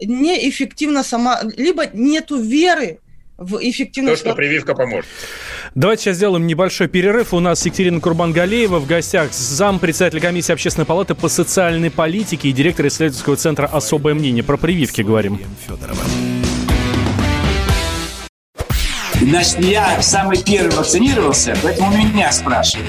неэффективно 0.00 1.02
сама, 1.02 1.40
либо 1.42 1.86
нету 1.86 2.40
веры 2.40 3.00
в 3.38 3.58
эффективность... 3.60 4.22
То, 4.22 4.30
что 4.30 4.36
прививка 4.36 4.74
поможет. 4.74 5.06
Давайте 5.74 6.04
сейчас 6.04 6.16
сделаем 6.16 6.46
небольшой 6.46 6.88
перерыв. 6.88 7.34
У 7.34 7.40
нас 7.40 7.64
Екатерина 7.66 8.00
Курбангалеева 8.00 8.78
в 8.78 8.86
гостях, 8.86 9.32
зам 9.32 9.78
председателя 9.78 10.20
комиссии 10.20 10.52
общественной 10.52 10.86
палаты 10.86 11.14
по 11.14 11.28
социальной 11.28 11.90
политике 11.90 12.48
и 12.48 12.52
директор 12.52 12.86
исследовательского 12.86 13.36
центра 13.36 13.66
«Особое 13.66 14.14
мнение». 14.14 14.42
Про 14.42 14.56
прививки 14.56 15.02
говорим. 15.02 15.40
Значит, 19.20 19.64
я 19.64 20.00
самый 20.02 20.42
первый 20.42 20.74
вакцинировался, 20.76 21.56
поэтому 21.62 21.96
меня 21.96 22.30
спрашивают. 22.32 22.88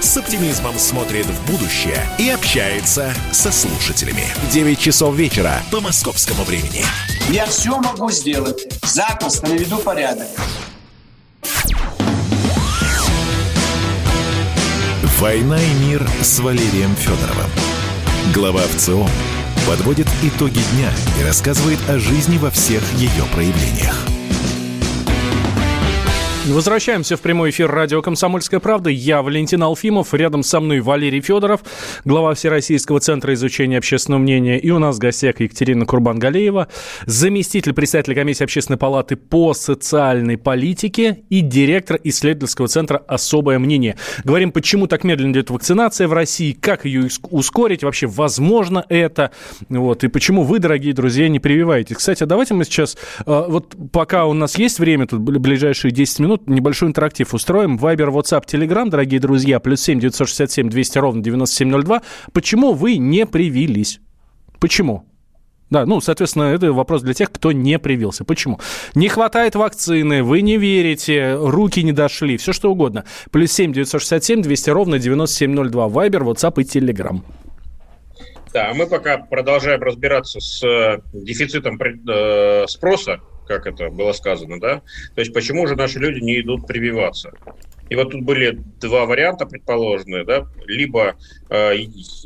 с 0.00 0.16
оптимизмом 0.16 0.78
смотрит 0.78 1.26
в 1.26 1.46
будущее 1.50 2.00
и 2.18 2.28
общается 2.30 3.12
со 3.32 3.52
слушателями. 3.52 4.24
9 4.50 4.78
часов 4.78 5.14
вечера 5.14 5.62
по 5.70 5.80
московскому 5.80 6.44
времени. 6.44 6.84
Я 7.28 7.46
все 7.46 7.78
могу 7.78 8.10
сделать. 8.10 8.66
Запросто 8.82 9.48
наведу 9.48 9.78
порядок. 9.78 10.28
«Война 15.18 15.60
и 15.60 15.74
мир» 15.84 16.08
с 16.22 16.38
Валерием 16.38 16.94
Федоровым. 16.94 17.50
Глава 18.32 18.62
ВЦО 18.76 19.08
подводит 19.66 20.06
итоги 20.22 20.60
дня 20.72 20.92
и 21.20 21.24
рассказывает 21.24 21.78
о 21.88 21.98
жизни 21.98 22.38
во 22.38 22.50
всех 22.50 22.82
ее 22.94 23.24
проявлениях. 23.32 24.06
Возвращаемся 26.48 27.18
в 27.18 27.20
прямой 27.20 27.50
эфир 27.50 27.70
радио 27.70 28.00
«Комсомольская 28.00 28.58
правда». 28.58 28.88
Я 28.88 29.20
Валентин 29.20 29.62
Алфимов, 29.62 30.14
рядом 30.14 30.42
со 30.42 30.60
мной 30.60 30.80
Валерий 30.80 31.20
Федоров, 31.20 31.60
глава 32.06 32.32
Всероссийского 32.32 33.00
центра 33.00 33.34
изучения 33.34 33.76
общественного 33.76 34.22
мнения. 34.22 34.58
И 34.58 34.70
у 34.70 34.78
нас 34.78 34.96
в 34.96 34.98
гостях 34.98 35.40
Екатерина 35.40 35.84
Курбан-Галеева, 35.84 36.68
заместитель 37.04 37.74
председателя 37.74 38.14
комиссии 38.14 38.44
общественной 38.44 38.78
палаты 38.78 39.16
по 39.16 39.52
социальной 39.52 40.38
политике 40.38 41.18
и 41.28 41.42
директор 41.42 42.00
исследовательского 42.02 42.68
центра 42.68 42.96
«Особое 42.96 43.58
мнение». 43.58 43.96
Говорим, 44.24 44.50
почему 44.50 44.86
так 44.86 45.04
медленно 45.04 45.32
идет 45.32 45.50
вакцинация 45.50 46.08
в 46.08 46.14
России, 46.14 46.52
как 46.52 46.86
ее 46.86 47.08
ускорить, 47.30 47.82
вообще 47.82 48.06
возможно 48.06 48.86
это, 48.88 49.32
вот, 49.68 50.02
и 50.02 50.08
почему 50.08 50.44
вы, 50.44 50.60
дорогие 50.60 50.94
друзья, 50.94 51.28
не 51.28 51.40
прививаетесь. 51.40 51.96
Кстати, 51.96 52.24
давайте 52.24 52.54
мы 52.54 52.64
сейчас, 52.64 52.96
э, 53.26 53.44
вот 53.48 53.76
пока 53.92 54.24
у 54.24 54.32
нас 54.32 54.56
есть 54.56 54.78
время, 54.78 55.06
тут 55.06 55.20
ближайшие 55.20 55.90
10 55.90 56.18
минут, 56.20 56.37
минут 56.38 56.48
небольшой 56.48 56.88
интерактив 56.88 57.32
устроим. 57.34 57.76
Вайбер, 57.76 58.10
WhatsApp, 58.10 58.44
Telegram, 58.46 58.88
дорогие 58.88 59.20
друзья, 59.20 59.60
плюс 59.60 59.80
7 59.82 60.00
967 60.00 60.68
200 60.68 60.98
ровно 60.98 61.22
9702. 61.22 62.02
Почему 62.32 62.72
вы 62.72 62.96
не 62.96 63.26
привились? 63.26 64.00
Почему? 64.60 65.04
Да, 65.70 65.84
ну, 65.84 66.00
соответственно, 66.00 66.44
это 66.44 66.72
вопрос 66.72 67.02
для 67.02 67.12
тех, 67.12 67.30
кто 67.30 67.52
не 67.52 67.78
привился. 67.78 68.24
Почему? 68.24 68.58
Не 68.94 69.08
хватает 69.08 69.54
вакцины, 69.54 70.22
вы 70.22 70.40
не 70.40 70.56
верите, 70.56 71.34
руки 71.34 71.82
не 71.82 71.92
дошли, 71.92 72.38
все 72.38 72.54
что 72.54 72.72
угодно. 72.72 73.04
Плюс 73.30 73.52
7 73.52 73.74
967 73.74 74.42
200 74.42 74.70
ровно 74.70 74.98
9702. 74.98 75.88
Вайбер, 75.88 76.22
WhatsApp 76.22 76.62
и 76.62 76.64
Telegram. 76.64 77.20
Да, 78.54 78.72
мы 78.74 78.86
пока 78.86 79.18
продолжаем 79.18 79.82
разбираться 79.82 80.40
с 80.40 80.64
э, 80.64 81.00
дефицитом 81.12 81.78
э, 81.78 82.66
спроса 82.66 83.20
как 83.48 83.66
это 83.66 83.90
было 83.90 84.12
сказано, 84.12 84.60
да? 84.60 84.82
То 85.14 85.20
есть 85.20 85.32
почему 85.32 85.66
же 85.66 85.74
наши 85.74 85.98
люди 85.98 86.20
не 86.20 86.40
идут 86.40 86.66
прививаться? 86.66 87.32
И 87.88 87.96
вот 87.96 88.10
тут 88.10 88.22
были 88.22 88.50
два 88.80 89.06
варианта 89.06 89.46
предположенные, 89.46 90.24
да, 90.24 90.46
либо 90.66 91.16
э, 91.48 91.74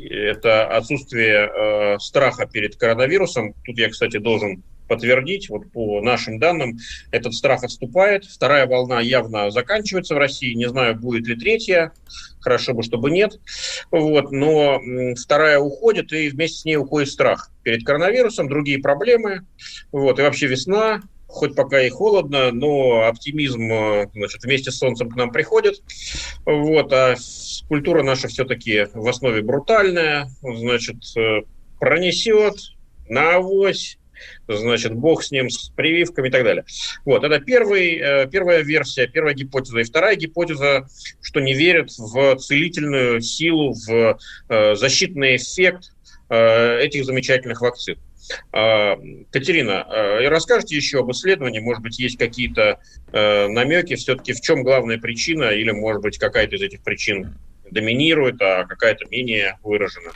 это 0.09 0.67
отсутствие 0.67 1.49
э, 1.49 1.99
страха 1.99 2.45
перед 2.45 2.75
коронавирусом. 2.75 3.53
Тут 3.63 3.77
я, 3.77 3.89
кстати, 3.89 4.17
должен 4.17 4.61
подтвердить, 4.87 5.49
вот 5.49 5.71
по 5.71 6.01
нашим 6.01 6.39
данным, 6.39 6.77
этот 7.11 7.33
страх 7.33 7.63
отступает. 7.63 8.25
Вторая 8.25 8.67
волна 8.67 8.99
явно 9.01 9.51
заканчивается 9.51 10.15
в 10.15 10.17
России. 10.17 10.53
Не 10.53 10.69
знаю, 10.69 10.95
будет 10.95 11.27
ли 11.27 11.35
третья. 11.35 11.91
Хорошо 12.39 12.73
бы, 12.73 12.83
чтобы 12.83 13.11
нет. 13.11 13.39
Вот, 13.91 14.31
но 14.31 14.81
вторая 15.15 15.59
уходит, 15.59 16.11
и 16.11 16.29
вместе 16.29 16.59
с 16.59 16.65
ней 16.65 16.75
уходит 16.75 17.09
страх 17.09 17.51
перед 17.63 17.85
коронавирусом, 17.85 18.49
другие 18.49 18.79
проблемы. 18.79 19.45
Вот, 19.91 20.19
и 20.19 20.21
вообще 20.21 20.47
весна, 20.47 21.01
хоть 21.27 21.55
пока 21.55 21.81
и 21.81 21.89
холодно, 21.89 22.51
но 22.51 23.07
оптимизм 23.07 24.09
значит, 24.13 24.43
вместе 24.43 24.71
с 24.71 24.77
солнцем 24.77 25.09
к 25.09 25.15
нам 25.15 25.31
приходит. 25.31 25.81
Вот, 26.45 26.91
а 26.93 27.15
культура 27.67 28.03
наша 28.03 28.27
все-таки 28.27 28.87
в 28.93 29.07
основе 29.07 29.41
брутальная, 29.41 30.29
значит, 30.41 30.97
пронесет 31.79 32.55
на 33.09 33.35
авось, 33.35 33.97
значит, 34.47 34.93
бог 34.93 35.23
с 35.23 35.31
ним, 35.31 35.49
с 35.49 35.69
прививками 35.69 36.27
и 36.27 36.31
так 36.31 36.43
далее. 36.43 36.65
Вот, 37.05 37.23
это 37.23 37.39
первый, 37.39 37.97
э, 37.97 38.27
первая 38.29 38.61
версия, 38.63 39.07
первая 39.07 39.33
гипотеза. 39.33 39.79
И 39.79 39.83
вторая 39.83 40.15
гипотеза, 40.15 40.87
что 41.21 41.39
не 41.39 41.53
верят 41.53 41.91
в 41.97 42.35
целительную 42.37 43.21
силу, 43.21 43.73
в 43.73 44.17
э, 44.49 44.75
защитный 44.75 45.37
эффект 45.37 45.91
э, 46.29 46.79
этих 46.79 47.05
замечательных 47.05 47.61
вакцин. 47.61 47.97
Катерина, 48.53 49.85
расскажите 50.29 50.77
еще 50.77 50.99
об 50.99 51.11
исследовании, 51.11 51.59
может 51.59 51.83
быть, 51.83 51.99
есть 51.99 52.17
какие-то 52.17 52.79
намеки, 53.11 53.95
все-таки 53.95 54.31
в 54.31 54.39
чем 54.39 54.63
главная 54.63 54.97
причина, 54.97 55.49
или, 55.49 55.71
может 55.71 56.01
быть, 56.01 56.17
какая-то 56.17 56.55
из 56.55 56.61
этих 56.61 56.83
причин 56.83 57.35
доминирует, 57.69 58.41
а 58.41 58.63
какая-то 58.63 59.07
менее 59.09 59.57
выражена? 59.61 60.13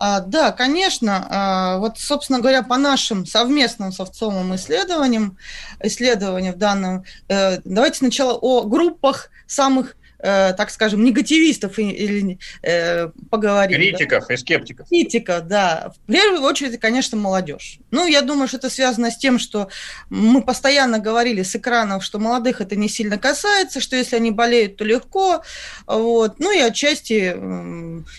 А, 0.00 0.20
да, 0.20 0.50
конечно. 0.50 1.26
А, 1.28 1.76
вот, 1.76 1.98
собственно 1.98 2.40
говоря, 2.40 2.62
по 2.62 2.78
нашим 2.78 3.26
совместным 3.26 3.92
совцовым 3.92 4.54
исследованиям, 4.56 5.36
исследованиям 5.82 6.54
в 6.54 6.56
данном, 6.56 7.04
э, 7.28 7.58
давайте 7.64 7.98
сначала 7.98 8.32
о 8.32 8.62
группах 8.62 9.28
самых 9.46 9.96
э, 10.18 10.54
так 10.54 10.70
скажем, 10.70 11.04
негативистов 11.04 11.78
или 11.78 12.38
э, 12.62 13.08
поговорим. 13.30 13.76
Критиков 13.76 14.26
да? 14.26 14.34
и 14.34 14.36
скептиков. 14.38 14.88
Критиков, 14.88 15.46
да. 15.46 15.92
В 16.06 16.12
первую 16.12 16.42
очередь, 16.44 16.80
конечно, 16.80 17.18
молодежь. 17.18 17.78
Ну, 17.90 18.06
я 18.06 18.22
думаю, 18.22 18.48
что 18.48 18.56
это 18.56 18.70
связано 18.70 19.10
с 19.10 19.18
тем, 19.18 19.38
что 19.38 19.68
мы 20.08 20.42
постоянно 20.42 20.98
говорили 20.98 21.42
с 21.42 21.54
экранов, 21.56 22.04
что 22.04 22.18
молодых 22.18 22.62
это 22.62 22.74
не 22.74 22.88
сильно 22.88 23.18
касается, 23.18 23.80
что 23.80 23.96
если 23.96 24.16
они 24.16 24.30
болеют, 24.30 24.76
то 24.76 24.84
легко. 24.84 25.42
Вот. 25.86 26.38
Ну 26.38 26.56
и 26.56 26.60
отчасти, 26.60 27.36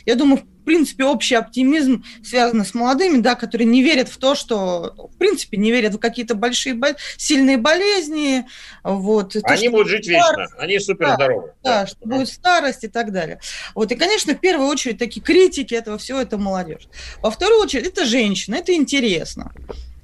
я 0.06 0.16
думаю, 0.16 0.44
в 0.62 0.64
принципе, 0.64 1.06
общий 1.06 1.36
оптимизм 1.36 2.04
связан 2.24 2.64
с 2.64 2.74
молодыми, 2.76 3.20
да, 3.20 3.36
которые 3.36 3.68
не 3.68 3.82
верят 3.82 4.10
в 4.10 4.18
то, 4.18 4.36
что, 4.36 5.10
в 5.12 5.18
принципе, 5.18 5.58
не 5.58 5.72
верят 5.72 5.96
в 5.96 6.00
какие-то 6.00 6.36
большие, 6.36 6.80
сильные 7.18 7.58
болезни. 7.58 8.46
Вот, 8.84 9.36
они 9.44 9.66
то, 9.66 9.72
будут 9.72 9.88
жить 9.90 10.08
вечно, 10.08 10.48
они 10.58 10.80
супер 10.80 11.16
здоровы. 11.16 11.54
Да, 11.64 11.82
да, 11.82 11.88
что 11.88 11.98
будет 12.06 12.30
старость 12.30 12.84
и 12.84 12.88
так 12.88 13.12
далее. 13.12 13.40
Вот, 13.74 13.92
и, 13.92 13.96
конечно, 13.96 14.36
в 14.36 14.40
первую 14.40 14.70
очередь 14.70 15.00
такие 15.00 15.22
критики 15.22 15.74
этого 15.74 15.98
всего, 15.98 16.20
это 16.20 16.38
молодежь. 16.38 16.88
Во 17.22 17.32
вторую 17.32 17.62
очередь, 17.62 17.88
это 17.88 18.06
женщины, 18.06 18.56
это 18.56 18.74
интересно. 18.74 19.52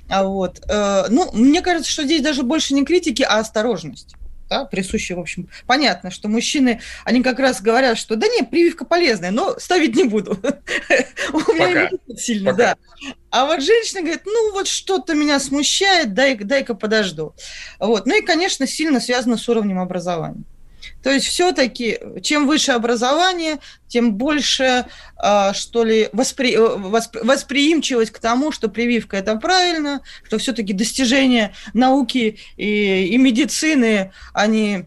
А 0.09 0.23
вот, 0.23 0.61
э, 0.67 1.05
ну, 1.09 1.29
мне 1.33 1.61
кажется, 1.61 1.91
что 1.91 2.03
здесь 2.03 2.21
даже 2.21 2.43
больше 2.43 2.73
не 2.73 2.83
критики, 2.83 3.21
а 3.21 3.39
осторожность 3.39 4.16
да, 4.49 4.65
присущи, 4.65 5.13
в 5.13 5.19
общем, 5.19 5.49
понятно, 5.65 6.11
что 6.11 6.29
мужчины, 6.29 6.81
они 7.03 7.21
как 7.21 7.39
раз 7.39 7.61
говорят, 7.61 7.97
что 7.97 8.15
да 8.15 8.27
нет, 8.27 8.49
прививка 8.49 8.85
полезная, 8.85 9.31
но 9.31 9.59
ставить 9.59 9.95
не 9.95 10.05
буду. 10.05 10.31
У 11.33 11.37
меня 11.53 11.89
не 12.07 12.17
сильно, 12.17 12.53
да. 12.53 12.75
А 13.29 13.45
вот 13.45 13.61
женщина 13.61 14.01
говорит, 14.01 14.23
ну 14.25 14.53
вот 14.53 14.67
что-то 14.67 15.13
меня 15.13 15.39
смущает, 15.39 16.13
дай, 16.13 16.35
дай-ка 16.35 16.73
подожду. 16.73 17.35
Вот. 17.79 18.05
Ну 18.05 18.17
и, 18.17 18.21
конечно, 18.21 18.65
сильно 18.65 18.99
связано 18.99 19.37
с 19.37 19.47
уровнем 19.49 19.79
образования. 19.79 20.43
То 21.03 21.11
есть 21.11 21.27
все-таки, 21.27 21.99
чем 22.21 22.47
выше 22.47 22.71
образование, 22.71 23.59
тем 23.87 24.15
больше, 24.15 24.85
а, 25.15 25.53
что 25.53 25.83
ли, 25.83 26.09
воспри... 26.13 26.55
Э, 26.55 26.77
воспри... 26.77 27.21
восприимчивость 27.23 28.11
к 28.11 28.19
тому, 28.19 28.51
что 28.51 28.69
прививка 28.69 29.17
это 29.17 29.35
правильно, 29.37 30.01
что 30.23 30.37
все-таки 30.37 30.73
достижения 30.73 31.53
науки 31.73 32.39
и, 32.57 33.05
и 33.07 33.17
медицины, 33.17 34.11
они 34.33 34.85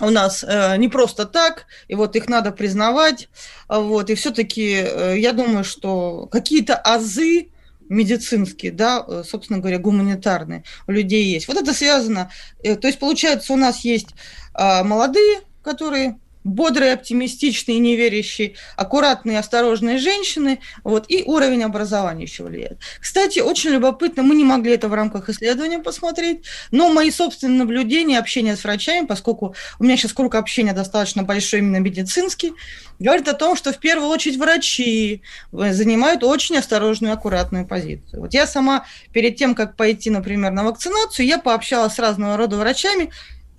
у 0.00 0.10
нас 0.10 0.44
э, 0.46 0.76
не 0.78 0.88
просто 0.88 1.26
так, 1.26 1.66
и 1.86 1.94
вот 1.94 2.16
их 2.16 2.28
надо 2.28 2.50
признавать, 2.50 3.28
вот, 3.68 4.10
и 4.10 4.14
все-таки 4.14 4.82
э, 4.82 5.18
я 5.18 5.32
думаю, 5.32 5.64
что 5.64 6.26
какие-то 6.26 6.74
азы 6.74 7.51
медицинские, 7.92 8.72
да, 8.72 9.04
э, 9.06 9.22
собственно 9.24 9.58
говоря, 9.58 9.78
гуманитарные 9.78 10.64
у 10.86 10.92
людей 10.92 11.24
есть. 11.24 11.46
Вот 11.46 11.56
это 11.56 11.74
связано, 11.74 12.30
э, 12.62 12.76
то 12.76 12.86
есть 12.86 12.98
получается 12.98 13.52
у 13.52 13.56
нас 13.56 13.84
есть 13.84 14.08
а, 14.54 14.84
молодые, 14.84 15.40
которые 15.62 16.18
бодрые, 16.44 16.94
оптимистичные, 16.94 17.78
неверящие, 17.78 18.54
аккуратные, 18.76 19.38
осторожные 19.38 19.98
женщины, 19.98 20.60
вот, 20.84 21.06
и 21.08 21.22
уровень 21.24 21.62
образования 21.64 22.24
еще 22.24 22.44
влияет. 22.44 22.78
Кстати, 23.00 23.40
очень 23.40 23.70
любопытно, 23.70 24.22
мы 24.22 24.34
не 24.34 24.44
могли 24.44 24.72
это 24.72 24.88
в 24.88 24.94
рамках 24.94 25.28
исследования 25.28 25.78
посмотреть, 25.78 26.44
но 26.70 26.92
мои 26.92 27.10
собственные 27.10 27.58
наблюдения, 27.58 28.18
общение 28.18 28.56
с 28.56 28.64
врачами, 28.64 29.06
поскольку 29.06 29.54
у 29.78 29.84
меня 29.84 29.96
сейчас 29.96 30.12
круг 30.12 30.34
общения 30.34 30.72
достаточно 30.72 31.22
большой, 31.22 31.60
именно 31.60 31.78
медицинский, 31.78 32.52
говорит 32.98 33.28
о 33.28 33.34
том, 33.34 33.56
что 33.56 33.72
в 33.72 33.78
первую 33.78 34.08
очередь 34.08 34.38
врачи 34.38 35.22
занимают 35.52 36.24
очень 36.24 36.56
осторожную, 36.58 37.14
аккуратную 37.14 37.66
позицию. 37.66 38.22
Вот 38.22 38.34
я 38.34 38.46
сама 38.46 38.86
перед 39.12 39.36
тем, 39.36 39.54
как 39.54 39.76
пойти, 39.76 40.10
например, 40.10 40.52
на 40.52 40.64
вакцинацию, 40.64 41.26
я 41.26 41.38
пообщалась 41.38 41.94
с 41.94 41.98
разного 41.98 42.36
рода 42.36 42.56
врачами, 42.56 43.10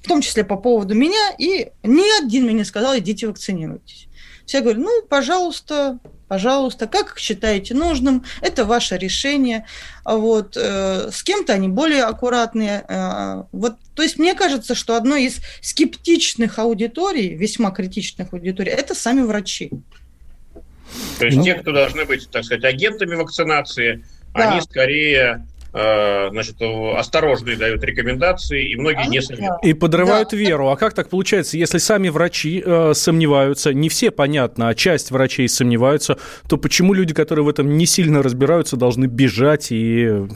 в 0.03 0.07
том 0.07 0.21
числе 0.21 0.43
по 0.43 0.57
поводу 0.57 0.93
меня, 0.95 1.33
и 1.37 1.71
ни 1.81 2.23
один 2.23 2.43
мне 2.43 2.53
не 2.53 2.65
сказал, 2.65 2.97
идите 2.97 3.27
вакцинируйтесь. 3.27 4.07
Все 4.45 4.59
говорят, 4.59 4.81
ну, 4.81 5.01
пожалуйста, 5.07 5.99
пожалуйста, 6.27 6.87
как 6.87 7.17
считаете 7.17 7.73
нужным, 7.73 8.25
это 8.41 8.65
ваше 8.65 8.97
решение. 8.97 9.65
Вот, 10.03 10.57
э, 10.57 11.09
с 11.09 11.23
кем-то 11.23 11.53
они 11.53 11.69
более 11.69 12.03
аккуратные. 12.03 12.83
Э, 12.89 13.43
вот, 13.53 13.75
то 13.95 14.03
есть 14.03 14.19
мне 14.19 14.33
кажется, 14.33 14.75
что 14.75 14.97
одной 14.97 15.23
из 15.23 15.39
скептичных 15.61 16.59
аудиторий, 16.59 17.33
весьма 17.35 17.71
критичных 17.71 18.33
аудиторий, 18.33 18.73
это 18.73 18.95
сами 18.95 19.21
врачи. 19.21 19.71
То 21.19 21.25
есть 21.25 21.37
ну, 21.37 21.43
те, 21.45 21.55
кто 21.55 21.71
должны 21.71 22.03
быть, 22.03 22.29
так 22.29 22.43
сказать, 22.43 22.65
агентами 22.65 23.15
вакцинации, 23.15 24.03
да. 24.33 24.51
они 24.51 24.61
скорее 24.61 25.47
значит, 25.73 26.57
осторожные 26.61 27.57
дают 27.57 27.83
рекомендации, 27.83 28.71
и 28.71 28.75
многие 28.75 29.09
не 29.09 29.21
сомневаются. 29.21 29.67
И 29.67 29.73
подрывают 29.73 30.29
да. 30.29 30.37
веру. 30.37 30.69
А 30.69 30.77
как 30.77 30.93
так 30.93 31.09
получается, 31.09 31.57
если 31.57 31.79
сами 31.79 32.09
врачи 32.09 32.61
э, 32.63 32.93
сомневаются, 32.93 33.73
не 33.73 33.89
все, 33.89 34.11
понятно, 34.11 34.69
а 34.69 34.75
часть 34.75 35.09
врачей 35.09 35.49
сомневаются, 35.49 36.17
то 36.47 36.57
почему 36.57 36.93
люди, 36.93 37.13
которые 37.13 37.43
в 37.43 37.49
этом 37.49 37.75
не 37.75 37.85
сильно 37.85 38.21
разбираются, 38.21 38.77
должны 38.77 39.05
бежать 39.05 39.71
и 39.71 40.27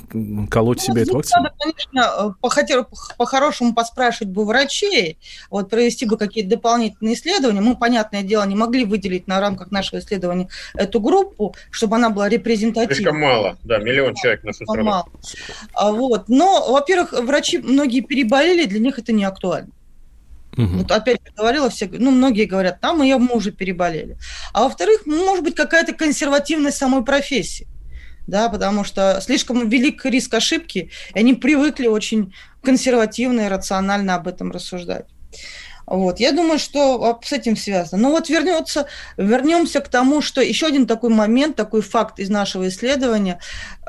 колоть 0.49 0.79
ну, 0.87 0.93
себе 0.93 1.03
эту 1.03 1.15
вакцину? 1.15 1.43
Надо, 1.43 1.55
конечно, 1.59 2.33
э, 2.41 2.97
по-хорошему 3.17 3.75
поспрашивать 3.75 4.33
бы 4.33 4.45
врачей, 4.45 5.19
вот 5.51 5.69
провести 5.69 6.05
бы 6.05 6.17
какие-то 6.17 6.49
дополнительные 6.51 7.13
исследования. 7.13 7.61
Мы, 7.61 7.75
понятное 7.75 8.23
дело, 8.23 8.43
не 8.45 8.55
могли 8.55 8.85
выделить 8.85 9.27
на 9.27 9.39
рамках 9.39 9.69
нашего 9.69 9.99
исследования 9.99 10.49
эту 10.73 10.99
группу, 10.99 11.55
чтобы 11.69 11.97
она 11.97 12.09
была 12.09 12.27
репрезентативной. 12.27 12.95
Слишком 12.95 13.19
мало, 13.19 13.57
да, 13.63 13.77
миллион 13.77 14.15
человек 14.15 14.43
на 14.43 14.51
всю 14.51 14.65
страну. 14.65 14.89
Мало. 14.89 15.05
А 15.73 15.91
вот. 15.91 16.29
Но, 16.29 16.71
во-первых, 16.71 17.13
врачи 17.13 17.57
многие 17.57 18.01
переболели, 18.01 18.65
для 18.65 18.79
них 18.79 18.99
это 18.99 19.11
не 19.11 19.23
актуально. 19.23 19.71
Угу. 20.57 20.77
Вот 20.77 20.91
опять 20.91 21.19
говорила, 21.35 21.69
все, 21.69 21.87
ну, 21.91 22.11
многие 22.11 22.45
говорят, 22.45 22.81
там 22.81 23.03
и 23.03 23.13
мы 23.13 23.35
уже 23.35 23.51
переболели. 23.51 24.17
А 24.53 24.63
во-вторых, 24.63 25.05
может 25.05 25.43
быть, 25.43 25.55
какая-то 25.55 25.93
консервативность 25.93 26.77
самой 26.77 27.03
профессии. 27.03 27.67
Да, 28.25 28.49
потому 28.49 28.83
что 28.83 29.19
слишком 29.21 29.69
велик 29.69 30.05
риск 30.05 30.33
ошибки, 30.33 30.91
и 31.13 31.19
они 31.19 31.33
привыкли 31.33 31.87
очень 31.87 32.33
консервативно 32.61 33.41
и 33.41 33.47
рационально 33.47 34.15
об 34.15 34.27
этом 34.27 34.51
рассуждать. 34.51 35.05
Вот. 35.85 36.19
Я 36.19 36.33
думаю, 36.33 36.59
что 36.59 37.17
с 37.23 37.31
этим 37.31 37.55
связано. 37.55 38.01
Но 38.01 38.09
вот 38.09 38.29
вернется, 38.29 38.87
вернемся 39.15 39.79
к 39.79 39.87
тому, 39.87 40.21
что 40.21 40.41
еще 40.41 40.67
один 40.67 40.85
такой 40.85 41.09
момент, 41.09 41.55
такой 41.55 41.81
факт 41.81 42.19
из 42.19 42.29
нашего 42.29 42.67
исследования, 42.67 43.39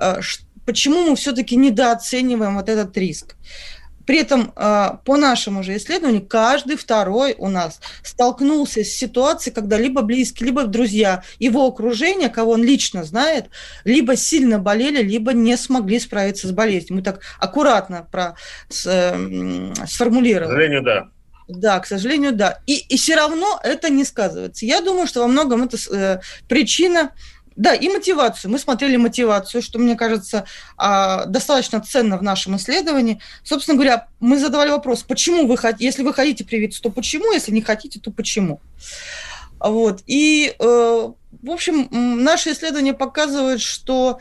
э, 0.00 0.20
почему 0.68 1.02
мы 1.08 1.16
все-таки 1.16 1.56
недооцениваем 1.56 2.56
вот 2.56 2.68
этот 2.68 2.94
риск. 2.98 3.36
При 4.06 4.18
этом, 4.18 4.52
а, 4.54 5.00
по 5.06 5.16
нашему 5.16 5.62
же 5.62 5.74
исследованию, 5.78 6.26
каждый 6.26 6.76
второй 6.76 7.34
у 7.38 7.48
нас 7.48 7.80
столкнулся 8.02 8.84
с 8.84 8.88
ситуацией, 8.88 9.54
когда 9.54 9.78
либо 9.78 10.02
близкие, 10.02 10.48
либо 10.48 10.64
друзья, 10.64 11.22
его 11.38 11.66
окружение, 11.66 12.28
кого 12.28 12.52
он 12.52 12.64
лично 12.64 13.04
знает, 13.04 13.46
либо 13.84 14.14
сильно 14.14 14.58
болели, 14.58 15.02
либо 15.02 15.32
не 15.32 15.56
смогли 15.56 15.98
справиться 15.98 16.46
с 16.48 16.52
болезнью. 16.52 16.96
Мы 16.96 17.02
так 17.02 17.22
аккуратно 17.40 18.06
про, 18.12 18.34
с, 18.68 18.86
э, 18.86 19.86
сформулировали. 19.86 20.48
К 20.48 20.50
сожалению, 20.50 20.82
да. 20.82 21.08
Да, 21.48 21.80
к 21.80 21.86
сожалению, 21.86 22.32
да. 22.32 22.58
И, 22.66 22.74
и 22.74 22.98
все 22.98 23.16
равно 23.16 23.58
это 23.64 23.88
не 23.88 24.04
сказывается. 24.04 24.66
Я 24.66 24.82
думаю, 24.82 25.06
что 25.06 25.22
во 25.22 25.28
многом 25.28 25.64
это 25.64 25.78
э, 25.90 26.20
причина 26.46 27.12
да, 27.58 27.74
и 27.74 27.88
мотивацию. 27.88 28.52
Мы 28.52 28.58
смотрели 28.58 28.96
мотивацию, 28.96 29.62
что, 29.62 29.80
мне 29.80 29.96
кажется, 29.96 30.44
а, 30.76 31.24
достаточно 31.26 31.80
ценно 31.80 32.16
в 32.16 32.22
нашем 32.22 32.56
исследовании. 32.56 33.20
Собственно 33.42 33.74
говоря, 33.74 34.06
мы 34.20 34.38
задавали 34.38 34.70
вопрос, 34.70 35.02
почему 35.02 35.46
вы 35.46 35.56
хотите, 35.56 35.84
если 35.84 36.04
вы 36.04 36.14
хотите 36.14 36.44
привиться, 36.44 36.80
то 36.80 36.90
почему, 36.90 37.32
если 37.32 37.50
не 37.50 37.60
хотите, 37.60 37.98
то 37.98 38.12
почему. 38.12 38.60
Вот. 39.58 40.02
И, 40.06 40.54
э, 40.56 40.62
в 40.62 41.50
общем, 41.50 41.88
наше 41.90 42.52
исследование 42.52 42.94
показывает, 42.94 43.60
что 43.60 44.20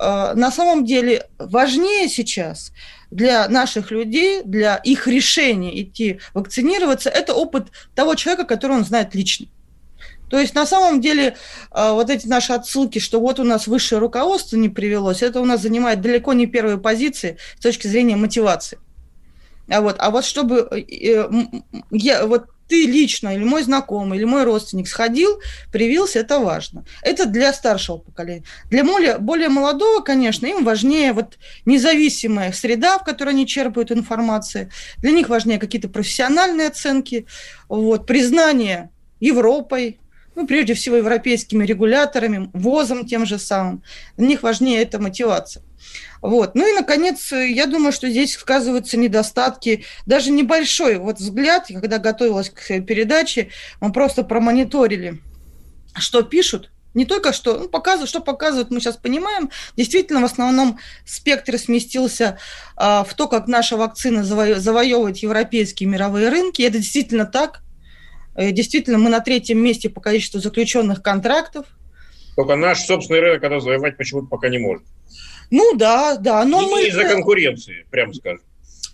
э, 0.00 0.32
на 0.34 0.50
самом 0.50 0.86
деле 0.86 1.28
важнее 1.38 2.08
сейчас 2.08 2.72
для 3.10 3.46
наших 3.48 3.90
людей, 3.90 4.40
для 4.42 4.76
их 4.76 5.06
решения 5.06 5.82
идти 5.82 6.20
вакцинироваться, 6.32 7.10
это 7.10 7.34
опыт 7.34 7.66
того 7.94 8.14
человека, 8.14 8.44
который 8.46 8.78
он 8.78 8.86
знает 8.86 9.14
лично. 9.14 9.48
То 10.30 10.38
есть 10.38 10.54
на 10.54 10.64
самом 10.64 11.00
деле 11.00 11.36
э, 11.72 11.90
вот 11.92 12.08
эти 12.08 12.26
наши 12.26 12.52
отсылки, 12.52 12.98
что 13.00 13.20
вот 13.20 13.40
у 13.40 13.44
нас 13.44 13.66
высшее 13.66 13.98
руководство 14.00 14.56
не 14.56 14.68
привелось, 14.68 15.22
это 15.22 15.40
у 15.40 15.44
нас 15.44 15.60
занимает 15.60 16.00
далеко 16.00 16.32
не 16.32 16.46
первые 16.46 16.78
позиции 16.78 17.36
с 17.58 17.62
точки 17.62 17.88
зрения 17.88 18.16
мотивации. 18.16 18.78
А 19.68 19.80
вот, 19.80 19.96
а 19.98 20.10
вот 20.10 20.24
чтобы 20.24 20.68
э, 20.70 21.28
я, 21.90 22.26
вот 22.26 22.46
ты 22.70 22.86
лично 22.86 23.34
или 23.34 23.42
мой 23.42 23.64
знакомый, 23.64 24.16
или 24.18 24.24
мой 24.24 24.44
родственник 24.44 24.88
сходил, 24.88 25.40
привился, 25.72 26.20
это 26.20 26.38
важно. 26.38 26.84
Это 27.02 27.26
для 27.26 27.52
старшего 27.52 27.98
поколения. 27.98 28.44
Для 28.70 28.84
более, 28.84 29.18
более 29.18 29.48
молодого, 29.48 30.00
конечно, 30.02 30.46
им 30.46 30.64
важнее 30.64 31.12
вот 31.12 31.38
независимая 31.66 32.52
среда, 32.52 32.98
в 32.98 33.04
которой 33.04 33.30
они 33.30 33.46
черпают 33.46 33.90
информацию. 33.90 34.70
Для 34.98 35.10
них 35.10 35.28
важнее 35.28 35.58
какие-то 35.58 35.88
профессиональные 35.88 36.68
оценки, 36.68 37.26
вот, 37.68 38.06
признание 38.06 38.90
Европой, 39.18 39.98
ну, 40.40 40.46
прежде 40.46 40.74
всего, 40.74 40.96
европейскими 40.96 41.64
регуляторами, 41.64 42.50
ВОЗом 42.52 43.06
тем 43.06 43.26
же 43.26 43.38
самым. 43.38 43.82
Для 44.16 44.26
них 44.26 44.42
важнее 44.42 44.82
эта 44.82 44.98
мотивация. 44.98 45.62
Вот. 46.22 46.54
Ну 46.54 46.68
и, 46.68 46.72
наконец, 46.78 47.32
я 47.32 47.66
думаю, 47.66 47.92
что 47.92 48.08
здесь 48.08 48.34
сказываются 48.34 48.96
недостатки. 48.96 49.84
Даже 50.06 50.30
небольшой 50.30 50.98
вот 50.98 51.18
взгляд, 51.18 51.66
когда 51.68 51.98
готовилась 51.98 52.50
к 52.50 52.80
передаче, 52.80 53.50
мы 53.80 53.92
просто 53.92 54.22
промониторили, 54.22 55.20
что 55.96 56.22
пишут 56.22 56.70
не 56.92 57.04
только 57.04 57.32
что, 57.32 57.56
ну, 57.58 57.68
показывают, 57.68 58.08
что 58.08 58.20
показывают, 58.20 58.70
мы 58.70 58.80
сейчас 58.80 58.96
понимаем. 58.96 59.50
Действительно, 59.76 60.20
в 60.20 60.24
основном 60.24 60.78
спектр 61.06 61.56
сместился 61.56 62.38
а, 62.76 63.04
в 63.04 63.14
то, 63.14 63.28
как 63.28 63.46
наша 63.46 63.76
вакцина 63.76 64.20
заво- 64.20 64.58
завоевывает 64.58 65.18
европейские 65.18 65.88
мировые 65.88 66.30
рынки. 66.30 66.62
Это 66.62 66.78
действительно 66.78 67.26
так. 67.26 67.60
И 68.40 68.52
действительно, 68.52 68.98
мы 68.98 69.10
на 69.10 69.20
третьем 69.20 69.58
месте 69.58 69.90
по 69.90 70.00
количеству 70.00 70.40
заключенных 70.40 71.02
контрактов. 71.02 71.66
Только 72.36 72.56
наш 72.56 72.80
собственный 72.80 73.20
рынок 73.20 73.42
это 73.42 73.60
завоевать 73.60 73.96
почему-то 73.96 74.28
пока 74.28 74.48
не 74.48 74.58
может. 74.58 74.84
Ну 75.50 75.74
да, 75.76 76.16
да. 76.16 76.44
Но 76.44 76.62
и 76.62 76.70
мы... 76.70 76.88
из-за 76.88 77.04
конкуренции, 77.04 77.86
прямо 77.90 78.14
скажем. 78.14 78.42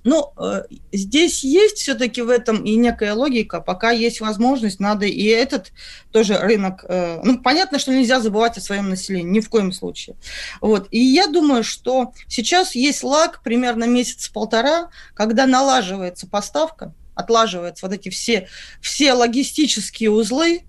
Ну, 0.07 0.33
э, 0.39 0.63
здесь 0.93 1.43
есть 1.43 1.79
все-таки 1.79 2.23
в 2.23 2.31
этом 2.31 2.63
и 2.63 2.77
некая 2.77 3.13
логика. 3.13 3.61
Пока 3.61 3.91
есть 3.91 4.21
возможность, 4.21 4.79
надо 4.79 5.05
и 5.05 5.25
этот 5.25 5.73
тоже 6.13 6.39
рынок. 6.39 6.85
Э, 6.89 7.21
ну, 7.25 7.41
понятно, 7.43 7.81
что 7.81 7.93
нельзя 7.93 8.21
забывать 8.21 8.57
о 8.57 8.61
своем 8.61 8.89
населении, 8.89 9.39
ни 9.39 9.41
в 9.41 9.49
коем 9.49 9.73
случае. 9.73 10.15
Вот. 10.61 10.87
И 10.93 11.01
я 11.01 11.27
думаю, 11.27 11.65
что 11.65 12.13
сейчас 12.29 12.77
есть 12.77 13.03
лаг 13.03 13.43
примерно 13.43 13.83
месяц-полтора, 13.85 14.91
когда 15.13 15.45
налаживается 15.45 16.29
поставка, 16.29 16.95
отлаживаются 17.17 17.87
вот 17.87 17.95
эти 17.95 18.09
все, 18.09 18.49
все 18.81 19.13
логистические 19.13 20.13
узлы, 20.13 20.63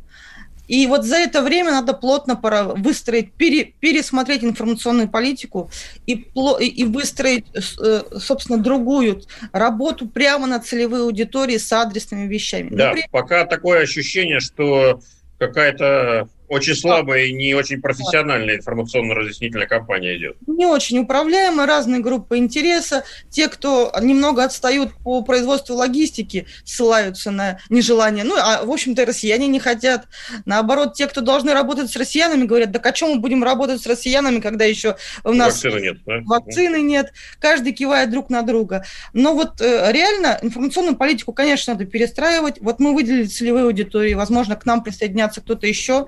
и 0.68 0.86
вот 0.88 1.06
за 1.06 1.18
это 1.18 1.42
время 1.42 1.72
надо 1.72 1.94
плотно 1.94 2.36
пора 2.36 2.64
выстроить, 2.64 3.34
пере, 3.34 3.74
пересмотреть 3.80 4.44
информационную 4.44 5.08
политику 5.08 5.70
и, 6.06 6.14
и 6.14 6.84
выстроить, 6.86 7.46
э, 7.54 8.02
собственно, 8.20 8.58
другую 8.58 9.22
работу 9.54 10.08
прямо 10.08 10.46
на 10.48 10.60
целевые 10.60 11.04
аудитории 11.04 11.58
с 11.58 11.72
адресными 11.72 12.28
вещами. 12.28 12.70
Да, 12.72 12.88
Например, 12.88 13.08
пока 13.12 13.46
такое 13.46 13.82
ощущение, 13.84 14.40
что 14.40 15.00
какая-то 15.38 16.28
очень 16.48 16.76
слабая 16.76 17.26
и 17.26 17.34
не 17.34 17.54
очень 17.54 17.82
профессиональная 17.82 18.56
информационно-разъяснительная 18.58 19.68
кампания 19.68 20.18
идет. 20.18 20.38
Не 20.48 20.66
очень 20.66 21.00
управляемая, 21.00 21.68
разные 21.68 22.02
группы 22.02 22.38
интереса. 22.38 23.04
Те, 23.30 23.50
кто 23.50 23.92
немного 24.02 24.44
отстают 24.44 24.94
по 25.04 25.22
производству 25.24 25.76
логистики, 25.76 26.48
ссылаются 26.64 27.32
на 27.32 27.60
нежелание. 27.70 28.24
Ну, 28.24 28.36
а, 28.38 28.64
в 28.64 28.72
общем-то, 28.72 29.06
россияне 29.06 29.48
не 29.48 29.60
хотят. 29.60 30.08
Наоборот, 30.46 30.94
те, 30.94 31.08
кто 31.08 31.22
должны 31.22 31.54
работать 31.54 31.92
с 31.92 31.96
россиянами, 31.96 32.46
говорят, 32.46 32.72
да 32.72 32.80
о 32.80 32.92
чем 32.94 33.12
мы 33.12 33.20
будем 33.20 33.44
работать 33.44 33.82
с 33.82 33.86
россиянами, 33.86 34.40
когда 34.40 34.64
еще 34.64 34.96
у 35.24 35.34
нас... 35.34 35.64
Вакцины 35.64 35.82
нет, 35.82 35.98
да? 36.06 36.20
Вакцины 36.26 36.82
нет. 36.82 37.12
Каждый 37.40 37.74
кивает 37.74 38.10
друг 38.10 38.30
на 38.30 38.42
друга. 38.44 38.86
Но 39.12 39.34
вот 39.34 39.60
э, 39.60 39.92
реально 39.92 40.40
информационную 40.42 40.96
политику, 40.96 41.34
конечно, 41.34 41.74
надо 41.74 41.86
перестраивать. 41.86 42.62
Вот 42.62 42.80
мы 42.80 42.94
выделили 42.94 43.26
целевые 43.26 43.66
аудитории. 43.66 44.14
Возможно, 44.14 44.56
к 44.56 44.66
нам 44.66 44.84
присоединятся 44.84 45.42
кто-то 45.42 45.68
еще 45.68 46.08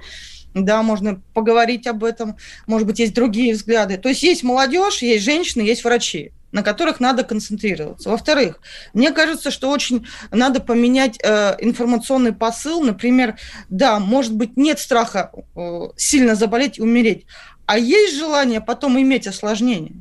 да, 0.53 0.81
можно 0.83 1.21
поговорить 1.33 1.87
об 1.87 2.03
этом, 2.03 2.37
может 2.67 2.87
быть, 2.87 2.99
есть 2.99 3.13
другие 3.13 3.53
взгляды. 3.53 3.97
То 3.97 4.09
есть 4.09 4.23
есть 4.23 4.43
молодежь, 4.43 5.01
есть 5.01 5.23
женщины, 5.23 5.61
есть 5.61 5.83
врачи 5.83 6.31
на 6.51 6.63
которых 6.63 6.99
надо 6.99 7.23
концентрироваться. 7.23 8.09
Во-вторых, 8.09 8.59
мне 8.93 9.11
кажется, 9.11 9.51
что 9.51 9.69
очень 9.69 10.07
надо 10.31 10.59
поменять 10.59 11.19
э, 11.23 11.55
информационный 11.59 12.33
посыл. 12.33 12.81
Например, 12.81 13.37
да, 13.69 13.99
может 13.99 14.33
быть, 14.33 14.57
нет 14.57 14.79
страха 14.79 15.31
э, 15.55 15.89
сильно 15.95 16.35
заболеть 16.35 16.79
и 16.79 16.81
умереть, 16.81 17.25
а 17.65 17.77
есть 17.77 18.17
желание 18.17 18.61
потом 18.61 18.99
иметь 18.99 19.27
осложнения. 19.27 19.93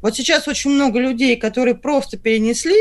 Вот 0.00 0.16
сейчас 0.16 0.48
очень 0.48 0.72
много 0.72 0.98
людей, 0.98 1.36
которые 1.36 1.76
просто 1.76 2.18
перенесли 2.18 2.76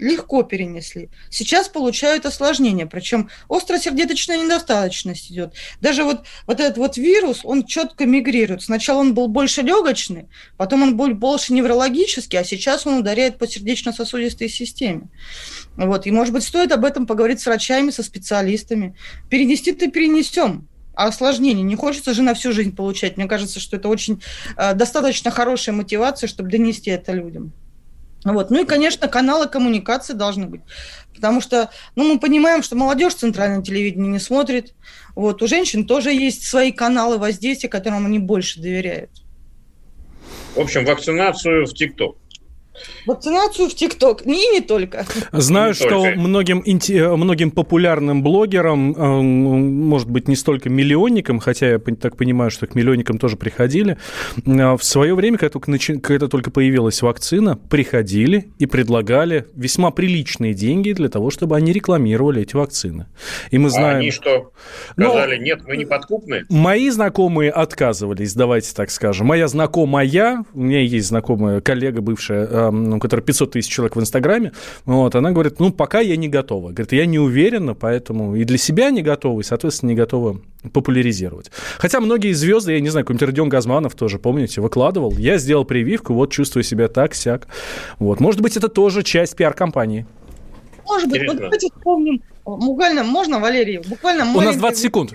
легко 0.00 0.42
перенесли. 0.42 1.10
Сейчас 1.28 1.68
получают 1.68 2.26
осложнения, 2.26 2.86
причем 2.86 3.28
остросердечная 3.48 4.42
недостаточность 4.42 5.30
идет. 5.30 5.54
Даже 5.80 6.04
вот, 6.04 6.24
вот 6.46 6.58
этот 6.58 6.78
вот 6.78 6.96
вирус, 6.96 7.40
он 7.44 7.64
четко 7.64 8.06
мигрирует. 8.06 8.62
Сначала 8.62 9.00
он 9.00 9.14
был 9.14 9.28
больше 9.28 9.62
легочный, 9.62 10.28
потом 10.56 10.82
он 10.82 10.96
был 10.96 11.14
больше 11.14 11.52
неврологический, 11.52 12.38
а 12.38 12.44
сейчас 12.44 12.86
он 12.86 12.98
ударяет 12.98 13.38
по 13.38 13.46
сердечно-сосудистой 13.46 14.48
системе. 14.48 15.08
Вот. 15.76 16.06
И, 16.06 16.10
может 16.10 16.32
быть, 16.32 16.44
стоит 16.44 16.72
об 16.72 16.84
этом 16.84 17.06
поговорить 17.06 17.40
с 17.40 17.46
врачами, 17.46 17.90
со 17.90 18.02
специалистами. 18.02 18.96
Перенести-то 19.28 19.90
перенесем, 19.90 20.66
а 20.94 21.06
осложнений 21.06 21.62
не 21.62 21.76
хочется 21.76 22.14
же 22.14 22.22
на 22.22 22.34
всю 22.34 22.52
жизнь 22.52 22.74
получать. 22.74 23.16
Мне 23.16 23.26
кажется, 23.26 23.60
что 23.60 23.76
это 23.76 23.88
очень 23.88 24.22
э, 24.56 24.74
достаточно 24.74 25.30
хорошая 25.30 25.74
мотивация, 25.74 26.26
чтобы 26.26 26.50
донести 26.50 26.90
это 26.90 27.12
людям. 27.12 27.52
Вот. 28.24 28.50
Ну 28.50 28.62
и, 28.62 28.66
конечно, 28.66 29.08
каналы 29.08 29.48
коммуникации 29.48 30.12
должны 30.12 30.46
быть. 30.46 30.60
Потому 31.14 31.40
что 31.40 31.70
ну, 31.96 32.12
мы 32.14 32.20
понимаем, 32.20 32.62
что 32.62 32.76
молодежь 32.76 33.14
центральное 33.14 33.62
телевидение 33.62 34.10
не 34.10 34.18
смотрит. 34.18 34.74
Вот. 35.14 35.42
У 35.42 35.46
женщин 35.46 35.86
тоже 35.86 36.12
есть 36.12 36.44
свои 36.44 36.72
каналы 36.72 37.18
воздействия, 37.18 37.68
которым 37.68 38.06
они 38.06 38.18
больше 38.18 38.60
доверяют. 38.60 39.10
В 40.54 40.60
общем, 40.60 40.84
вакцинацию 40.84 41.66
в 41.66 41.74
ТикТок. 41.74 42.16
Вакцинацию 43.06 43.68
в 43.68 43.74
ТикТок. 43.74 44.26
И 44.26 44.30
не 44.30 44.60
только. 44.60 45.06
Знаю, 45.32 45.68
не 45.68 45.74
что 45.74 45.88
только. 45.88 46.18
многим, 46.18 46.62
многим 47.16 47.50
популярным 47.50 48.22
блогерам, 48.22 48.94
может 49.88 50.10
быть, 50.10 50.28
не 50.28 50.36
столько 50.36 50.68
миллионникам, 50.68 51.40
хотя 51.40 51.70
я 51.70 51.78
так 51.78 52.16
понимаю, 52.16 52.50
что 52.50 52.66
к 52.66 52.74
миллионникам 52.74 53.18
тоже 53.18 53.36
приходили, 53.36 53.96
э, 54.44 54.76
в 54.76 54.82
свое 54.82 55.14
время, 55.14 55.38
когда 55.38 55.58
только, 55.58 55.98
когда 56.00 56.28
только 56.28 56.50
появилась 56.50 57.02
вакцина, 57.02 57.56
приходили 57.56 58.52
и 58.58 58.66
предлагали 58.66 59.46
весьма 59.54 59.90
приличные 59.90 60.54
деньги 60.54 60.92
для 60.92 61.08
того, 61.08 61.30
чтобы 61.30 61.56
они 61.56 61.72
рекламировали 61.72 62.42
эти 62.42 62.56
вакцины. 62.56 63.06
И 63.50 63.58
мы 63.58 63.70
знаем... 63.70 63.96
А 63.96 63.98
они 63.98 64.10
что, 64.10 64.52
сказали, 64.92 65.36
Но... 65.36 65.42
нет, 65.42 65.62
мы 65.66 65.76
не 65.76 65.84
подкупны? 65.84 66.44
Мои 66.48 66.90
знакомые 66.90 67.50
отказывались, 67.50 68.34
давайте 68.34 68.74
так 68.74 68.90
скажем. 68.90 69.26
Моя 69.26 69.48
знакомая, 69.48 70.44
у 70.54 70.60
меня 70.60 70.80
есть 70.80 71.08
знакомая 71.08 71.60
коллега 71.60 72.00
бывшая, 72.00 72.46
э, 72.46 72.69
у 72.70 72.98
которой 72.98 73.20
500 73.20 73.52
тысяч 73.52 73.70
человек 73.70 73.96
в 73.96 74.00
Инстаграме, 74.00 74.52
вот, 74.84 75.14
она 75.14 75.32
говорит, 75.32 75.60
ну, 75.60 75.72
пока 75.72 76.00
я 76.00 76.16
не 76.16 76.28
готова. 76.28 76.70
Говорит, 76.70 76.92
я 76.92 77.06
не 77.06 77.18
уверена, 77.18 77.74
поэтому 77.74 78.36
и 78.36 78.44
для 78.44 78.58
себя 78.58 78.90
не 78.90 79.02
готова, 79.02 79.40
и, 79.40 79.44
соответственно, 79.44 79.90
не 79.90 79.96
готова 79.96 80.40
популяризировать. 80.72 81.50
Хотя 81.78 82.00
многие 82.00 82.32
звезды, 82.32 82.72
я 82.72 82.80
не 82.80 82.90
знаю, 82.90 83.04
какой-нибудь 83.04 83.28
Родион 83.28 83.48
Газманов 83.48 83.94
тоже, 83.94 84.18
помните, 84.18 84.60
выкладывал, 84.60 85.12
я 85.12 85.38
сделал 85.38 85.64
прививку, 85.64 86.14
вот 86.14 86.30
чувствую 86.32 86.62
себя 86.62 86.88
так, 86.88 87.14
сяк. 87.14 87.48
Вот, 87.98 88.20
может 88.20 88.40
быть, 88.40 88.56
это 88.56 88.68
тоже 88.68 89.02
часть 89.02 89.36
пиар-компании. 89.36 90.06
Может 90.86 91.08
быть, 91.08 91.26
вот 91.26 91.36
давайте 91.36 91.68
вспомним, 91.74 92.22
буквально, 92.44 93.04
можно, 93.04 93.38
Валерий, 93.38 93.78
буквально... 93.78 94.24
У 94.36 94.40
нас 94.40 94.56
20 94.56 94.78
секунд. 94.78 95.12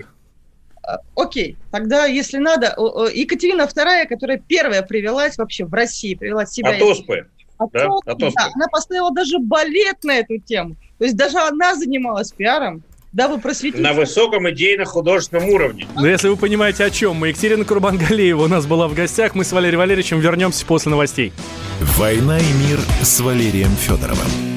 Окей, 1.16 1.56
тогда, 1.72 2.06
если 2.06 2.38
надо, 2.38 2.76
Екатерина 3.12 3.62
II, 3.62 4.06
которая 4.06 4.38
первая 4.38 4.82
привелась 4.82 5.36
вообще 5.36 5.64
в 5.64 5.74
России, 5.74 6.14
привела 6.14 6.46
себя... 6.46 6.70
От 6.70 6.82
оспы. 6.82 7.26
От 7.58 7.72
да? 7.72 7.88
оспы, 7.88 8.10
От 8.10 8.22
оспы. 8.22 8.40
Да, 8.40 8.50
она 8.54 8.66
поставила 8.68 9.12
даже 9.12 9.38
балет 9.38 10.02
на 10.04 10.18
эту 10.18 10.38
тему. 10.38 10.76
То 10.98 11.04
есть 11.04 11.16
даже 11.16 11.38
она 11.38 11.74
занималась 11.74 12.32
пиаром, 12.32 12.82
дабы 13.12 13.38
просветить... 13.38 13.80
На 13.80 13.92
высоком 13.92 14.48
идейно-художественном 14.50 15.48
уровне. 15.48 15.86
Но 15.94 16.06
если 16.06 16.28
вы 16.28 16.36
понимаете, 16.36 16.84
о 16.84 16.90
чем 16.90 17.16
мы. 17.16 17.28
Екатерина 17.28 17.64
Курбангалеева 17.64 18.44
у 18.44 18.48
нас 18.48 18.66
была 18.66 18.88
в 18.88 18.94
гостях. 18.94 19.34
Мы 19.34 19.44
с 19.44 19.52
Валерием 19.52 19.78
Валерьевичем 19.78 20.20
вернемся 20.20 20.64
после 20.66 20.90
новостей. 20.90 21.32
«Война 21.80 22.38
и 22.38 22.52
мир» 22.68 22.78
с 23.02 23.20
Валерием 23.20 23.70
Федоровым. 23.70 24.55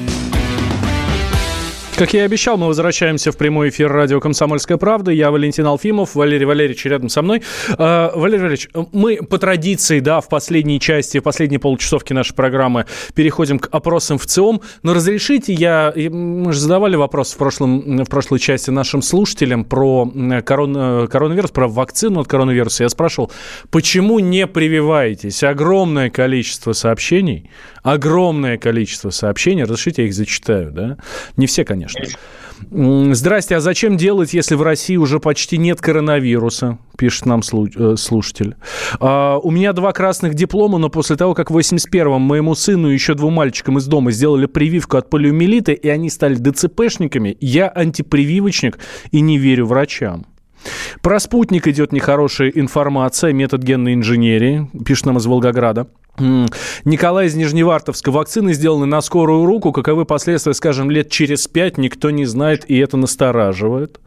Как 2.00 2.14
я 2.14 2.22
и 2.22 2.24
обещал, 2.24 2.56
мы 2.56 2.66
возвращаемся 2.66 3.30
в 3.30 3.36
прямой 3.36 3.68
эфир 3.68 3.92
радио 3.92 4.20
«Комсомольская 4.20 4.78
правда». 4.78 5.10
Я 5.10 5.30
Валентин 5.30 5.66
Алфимов, 5.66 6.14
Валерий 6.14 6.46
Валерьевич 6.46 6.86
рядом 6.86 7.10
со 7.10 7.20
мной. 7.20 7.42
А, 7.76 8.10
Валерий 8.14 8.40
Валерьевич, 8.40 8.70
мы 8.92 9.16
по 9.16 9.36
традиции, 9.36 10.00
да, 10.00 10.22
в 10.22 10.30
последней 10.30 10.80
части, 10.80 11.20
в 11.20 11.22
последней 11.22 11.58
получасовке 11.58 12.14
нашей 12.14 12.34
программы 12.34 12.86
переходим 13.14 13.58
к 13.58 13.68
опросам 13.70 14.16
в 14.16 14.24
ЦИОМ. 14.24 14.62
Но 14.82 14.94
разрешите, 14.94 15.52
я, 15.52 15.92
мы 15.94 16.54
же 16.54 16.60
задавали 16.60 16.96
вопрос 16.96 17.34
в, 17.34 17.36
прошлом, 17.36 17.98
в 17.98 18.08
прошлой 18.08 18.38
части 18.38 18.70
нашим 18.70 19.02
слушателям 19.02 19.66
про 19.66 20.10
корон, 20.42 21.06
коронавирус, 21.06 21.50
про 21.50 21.68
вакцину 21.68 22.20
от 22.20 22.28
коронавируса. 22.28 22.84
Я 22.84 22.88
спрашивал, 22.88 23.30
почему 23.70 24.20
не 24.20 24.46
прививаетесь? 24.46 25.42
Огромное 25.42 26.08
количество 26.08 26.72
сообщений, 26.72 27.50
огромное 27.82 28.56
количество 28.56 29.10
сообщений. 29.10 29.64
Разрешите, 29.64 30.00
я 30.00 30.08
их 30.08 30.14
зачитаю, 30.14 30.70
да? 30.70 30.96
Не 31.36 31.46
все, 31.46 31.66
конечно 31.66 31.89
конечно. 31.94 33.14
Здрасте, 33.14 33.56
а 33.56 33.60
зачем 33.60 33.96
делать, 33.96 34.32
если 34.34 34.54
в 34.54 34.62
России 34.62 34.96
уже 34.96 35.18
почти 35.18 35.58
нет 35.58 35.80
коронавируса? 35.80 36.78
Пишет 36.96 37.26
нам 37.26 37.40
э, 37.40 37.96
слушатель. 37.96 38.56
А, 39.00 39.38
у 39.38 39.50
меня 39.50 39.72
два 39.72 39.92
красных 39.92 40.34
диплома, 40.34 40.78
но 40.78 40.88
после 40.88 41.16
того, 41.16 41.34
как 41.34 41.50
в 41.50 41.56
81-м 41.56 42.20
моему 42.20 42.54
сыну 42.54 42.90
и 42.90 42.94
еще 42.94 43.14
двум 43.14 43.34
мальчикам 43.34 43.78
из 43.78 43.86
дома 43.86 44.12
сделали 44.12 44.46
прививку 44.46 44.98
от 44.98 45.10
полиомиелита, 45.10 45.72
и 45.72 45.88
они 45.88 46.10
стали 46.10 46.34
ДЦПшниками, 46.34 47.36
я 47.40 47.68
антипрививочник 47.68 48.78
и 49.10 49.20
не 49.20 49.38
верю 49.38 49.66
врачам. 49.66 50.26
Про 51.02 51.18
спутник 51.18 51.66
идет 51.66 51.92
нехорошая 51.92 52.50
информация, 52.50 53.32
метод 53.32 53.62
генной 53.62 53.94
инженерии, 53.94 54.70
пишет 54.84 55.06
нам 55.06 55.16
из 55.16 55.26
Волгограда. 55.26 55.88
Николай 56.18 57.26
из 57.26 57.34
Нижневартовска. 57.34 58.10
Вакцины 58.10 58.52
сделаны 58.52 58.86
на 58.86 59.00
скорую 59.00 59.46
руку. 59.46 59.72
Каковы 59.72 60.04
последствия, 60.04 60.52
скажем, 60.54 60.90
лет 60.90 61.08
через 61.08 61.46
пять, 61.46 61.78
никто 61.78 62.10
не 62.10 62.24
знает, 62.24 62.64
и 62.68 62.76
это 62.78 62.96
настораживает. 62.96 64.00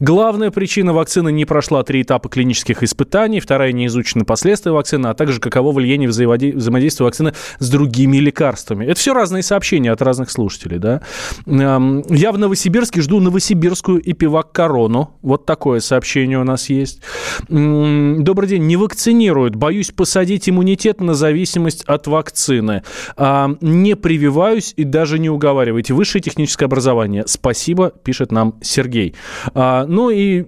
Главная 0.00 0.50
причина 0.50 0.92
вакцины 0.92 1.30
не 1.30 1.44
прошла 1.44 1.82
три 1.82 2.02
этапа 2.02 2.28
клинических 2.28 2.82
испытаний. 2.82 3.40
Вторая 3.40 3.72
не 3.72 3.86
изучены 3.86 4.24
последствия 4.24 4.72
вакцины, 4.72 5.08
а 5.08 5.14
также 5.14 5.40
каково 5.40 5.72
влияние 5.72 6.08
взаимодействия 6.08 7.04
вакцины 7.04 7.34
с 7.58 7.68
другими 7.68 8.16
лекарствами. 8.16 8.86
Это 8.86 8.98
все 8.98 9.12
разные 9.12 9.42
сообщения 9.42 9.92
от 9.92 10.00
разных 10.02 10.30
слушателей. 10.30 10.78
Да? 10.78 11.02
Я 11.46 12.32
в 12.32 12.38
Новосибирске 12.38 13.02
жду 13.02 13.20
новосибирскую 13.20 14.00
эпивак 14.10 14.52
корону. 14.52 15.18
Вот 15.22 15.46
такое 15.46 15.80
сообщение 15.80 16.38
у 16.38 16.44
нас 16.44 16.70
есть. 16.70 17.02
Добрый 17.48 18.48
день. 18.48 18.66
Не 18.66 18.76
вакцинируют. 18.76 19.56
Боюсь 19.56 19.90
посадить 19.90 20.48
иммунитет 20.48 21.00
на 21.00 21.14
зависимость 21.14 21.49
зависимость 21.50 21.82
от 21.84 22.06
вакцины. 22.06 22.82
А, 23.16 23.50
не 23.60 23.96
прививаюсь 23.96 24.72
и 24.76 24.84
даже 24.84 25.18
не 25.18 25.28
уговаривайте. 25.28 25.94
Высшее 25.94 26.22
техническое 26.22 26.66
образование. 26.66 27.24
Спасибо, 27.26 27.90
пишет 27.90 28.32
нам 28.32 28.54
Сергей. 28.62 29.14
А, 29.54 29.84
ну 29.86 30.10
и... 30.10 30.44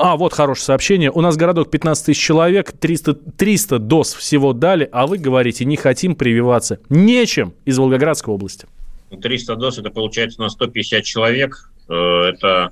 А, 0.00 0.16
вот 0.16 0.32
хорошее 0.32 0.64
сообщение. 0.64 1.10
У 1.10 1.20
нас 1.20 1.36
городок 1.36 1.70
15 1.70 2.06
тысяч 2.06 2.20
человек, 2.20 2.72
300, 2.72 3.14
300 3.14 3.78
доз 3.78 4.14
всего 4.14 4.52
дали, 4.52 4.88
а 4.90 5.06
вы 5.06 5.18
говорите, 5.18 5.64
не 5.64 5.76
хотим 5.76 6.14
прививаться. 6.14 6.80
Нечем 6.88 7.54
из 7.64 7.78
Волгоградской 7.78 8.34
области. 8.34 8.66
300 9.10 9.56
доз, 9.56 9.78
это 9.78 9.90
получается 9.90 10.40
на 10.40 10.48
150 10.48 11.04
человек. 11.04 11.70
Э, 11.88 11.94
это, 11.94 12.70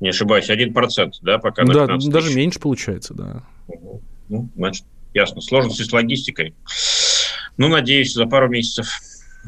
не 0.00 0.10
ошибаюсь, 0.10 0.48
1%, 0.50 1.12
да, 1.22 1.38
пока 1.38 1.64
на 1.64 1.74
Да, 1.74 1.96
даже 1.98 2.34
меньше 2.34 2.60
получается, 2.60 3.14
да. 3.14 3.42
Ну, 4.28 4.48
значит, 4.56 4.84
ясно. 5.16 5.40
Сложности 5.40 5.82
с 5.82 5.92
логистикой. 5.92 6.54
Ну, 7.56 7.68
надеюсь, 7.68 8.12
за 8.12 8.26
пару 8.26 8.48
месяцев 8.48 8.86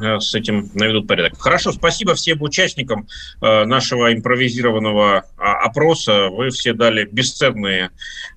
э, 0.02 0.18
с 0.18 0.34
этим 0.34 0.70
наведут 0.74 1.06
порядок. 1.06 1.38
Хорошо, 1.38 1.72
спасибо 1.72 2.14
всем 2.14 2.40
участникам 2.42 3.06
э, 3.40 3.64
нашего 3.64 4.12
импровизированного 4.14 5.24
а, 5.36 5.52
опроса. 5.60 6.28
Вы 6.30 6.48
все 6.50 6.72
дали 6.72 7.04
бесценные 7.04 7.90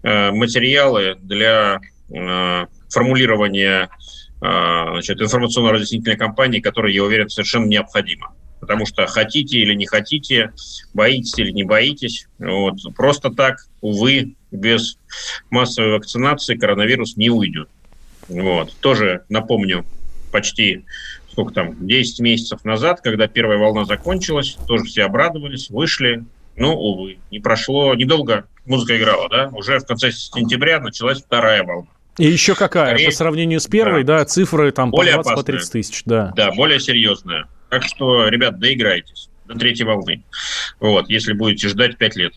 э, 0.03 0.31
материалы 0.31 1.15
для 1.21 1.79
формулирования 2.89 3.89
значит, 4.41 5.21
информационно-разъяснительной 5.21 6.17
кампании, 6.17 6.59
которая, 6.59 6.91
я 6.91 7.05
уверен, 7.05 7.29
совершенно 7.29 7.67
необходима. 7.67 8.33
Потому 8.61 8.85
что 8.85 9.07
хотите 9.07 9.57
или 9.57 9.73
не 9.73 9.87
хотите, 9.87 10.53
боитесь 10.93 11.37
или 11.37 11.51
не 11.51 11.63
боитесь, 11.63 12.27
вот, 12.39 12.75
просто 12.95 13.31
так, 13.31 13.65
увы, 13.81 14.35
без 14.51 14.97
массовой 15.49 15.93
вакцинации 15.93 16.55
коронавирус 16.55 17.17
не 17.17 17.29
уйдет. 17.29 17.67
Вот. 18.29 18.73
Тоже 18.79 19.25
напомню, 19.29 19.83
почти 20.31 20.85
сколько 21.31 21.53
там, 21.53 21.87
10 21.87 22.19
месяцев 22.19 22.63
назад, 22.65 23.01
когда 23.01 23.27
первая 23.27 23.57
волна 23.57 23.85
закончилась, 23.85 24.57
тоже 24.67 24.83
все 24.83 25.03
обрадовались, 25.03 25.69
вышли. 25.69 26.23
Ну, 26.57 26.73
увы, 26.73 27.17
не 27.31 27.39
прошло, 27.39 27.95
недолго 27.95 28.45
музыка 28.65 28.97
играла, 28.97 29.29
да? 29.29 29.49
Уже 29.53 29.79
в 29.79 29.85
конце 29.85 30.11
сентября 30.11 30.79
началась 30.79 31.21
вторая 31.21 31.63
волна. 31.63 31.87
И 32.17 32.25
еще 32.25 32.55
какая? 32.55 32.89
Скорее, 32.89 33.05
по 33.05 33.11
сравнению 33.11 33.59
с 33.61 33.67
первой, 33.67 34.03
да, 34.03 34.19
да 34.19 34.25
цифры 34.25 34.71
там 34.71 34.91
более 34.91 35.17
по 35.17 35.23
20 35.23 35.35
по 35.37 35.43
30 35.43 35.71
тысяч, 35.71 36.01
да. 36.05 36.33
Да, 36.35 36.51
более 36.51 36.79
серьезная. 36.79 37.47
Так 37.71 37.83
что, 37.83 38.27
ребят, 38.27 38.59
доиграйтесь 38.59 39.29
до 39.45 39.57
третьей 39.57 39.85
волны. 39.85 40.23
Вот, 40.81 41.09
если 41.09 41.31
будете 41.31 41.69
ждать 41.69 41.97
5 41.97 42.15
лет 42.17 42.33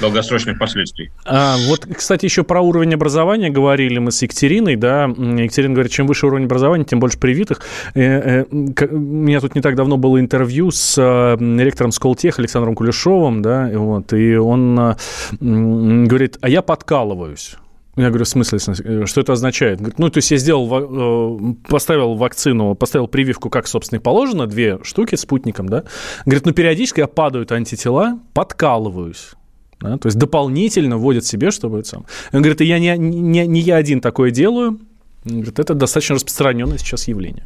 долгосрочных 0.00 0.58
последствий. 0.58 1.10
А, 1.26 1.58
вот, 1.68 1.86
кстати, 1.94 2.24
еще 2.24 2.44
про 2.44 2.62
уровень 2.62 2.94
образования 2.94 3.50
говорили 3.50 3.98
мы 3.98 4.10
с 4.10 4.22
Екатериной, 4.22 4.76
да, 4.76 5.04
Екатерина 5.04 5.74
говорит, 5.74 5.92
чем 5.92 6.06
выше 6.06 6.26
уровень 6.26 6.46
образования, 6.46 6.86
тем 6.86 6.98
больше 6.98 7.18
привитых. 7.18 7.60
Э, 7.92 8.44
э, 8.50 8.86
у 8.90 8.96
меня 8.96 9.40
тут 9.40 9.54
не 9.54 9.60
так 9.60 9.76
давно 9.76 9.98
было 9.98 10.18
интервью 10.18 10.70
с 10.70 10.96
э, 10.96 11.36
ректором 11.62 11.92
Сколтех 11.92 12.38
Александром 12.38 12.74
Кулешовым, 12.74 13.42
да, 13.42 13.70
вот, 13.74 14.14
и 14.14 14.36
он 14.36 14.96
говорит, 15.40 16.38
а 16.40 16.48
я 16.48 16.62
подкалываюсь. 16.62 17.56
Я 17.96 18.08
говорю, 18.08 18.24
в 18.24 18.28
смысле, 18.28 18.58
что 19.06 19.20
это 19.20 19.32
означает? 19.32 19.78
Говорит, 19.78 19.98
ну, 19.98 20.10
то 20.10 20.18
есть 20.18 20.30
я 20.30 20.36
сделал, 20.36 21.56
поставил 21.68 22.14
вакцину, 22.14 22.74
поставил 22.74 23.06
прививку, 23.06 23.50
как, 23.50 23.68
собственно, 23.68 24.00
и 24.00 24.02
положено, 24.02 24.46
две 24.46 24.82
штуки 24.82 25.14
спутником, 25.14 25.68
да. 25.68 25.84
Говорит, 26.26 26.44
ну, 26.44 26.52
периодически 26.52 27.00
я 27.00 27.06
падают 27.06 27.52
антитела, 27.52 28.18
подкалываюсь. 28.32 29.34
Да? 29.80 29.96
То 29.98 30.06
есть 30.06 30.18
дополнительно 30.18 30.96
вводит 30.96 31.24
себе, 31.24 31.50
чтобы 31.50 31.80
это 31.80 31.88
сам. 31.88 32.06
Он 32.32 32.40
говорит, 32.42 32.60
я 32.62 32.78
не, 32.78 32.96
не, 32.96 33.46
не 33.46 33.60
я 33.60 33.76
один 33.76 34.00
такое 34.00 34.30
делаю. 34.30 34.80
Он 35.24 35.32
говорит, 35.32 35.58
это 35.58 35.74
достаточно 35.74 36.16
распространенное 36.16 36.78
сейчас 36.78 37.06
явление. 37.06 37.44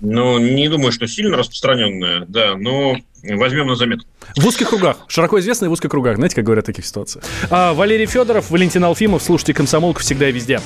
Ну, 0.00 0.38
не 0.38 0.68
думаю, 0.68 0.92
что 0.92 1.06
сильно 1.06 1.36
распространенное, 1.36 2.24
да, 2.28 2.56
но 2.56 2.96
возьмем 3.22 3.66
на 3.66 3.74
заметку. 3.74 4.06
В 4.36 4.46
узких 4.46 4.68
кругах, 4.68 4.98
широко 5.08 5.38
известные 5.40 5.68
в 5.68 5.72
узких 5.72 5.90
кругах, 5.90 6.16
знаете, 6.16 6.36
как 6.36 6.44
говорят 6.44 6.64
в 6.64 6.66
таких 6.66 6.86
ситуациях. 6.86 7.24
А, 7.50 7.72
Валерий 7.74 8.06
Федоров, 8.06 8.50
Валентин 8.50 8.84
Алфимов, 8.84 9.22
слушайте 9.22 9.54
«Комсомолку» 9.54 10.00
всегда 10.00 10.28
и 10.28 10.32
везде. 10.32 10.60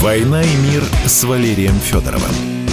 «Война 0.00 0.42
и 0.42 0.56
мир» 0.70 0.82
с 1.06 1.24
Валерием 1.24 1.74
Федоровым. 1.80 2.63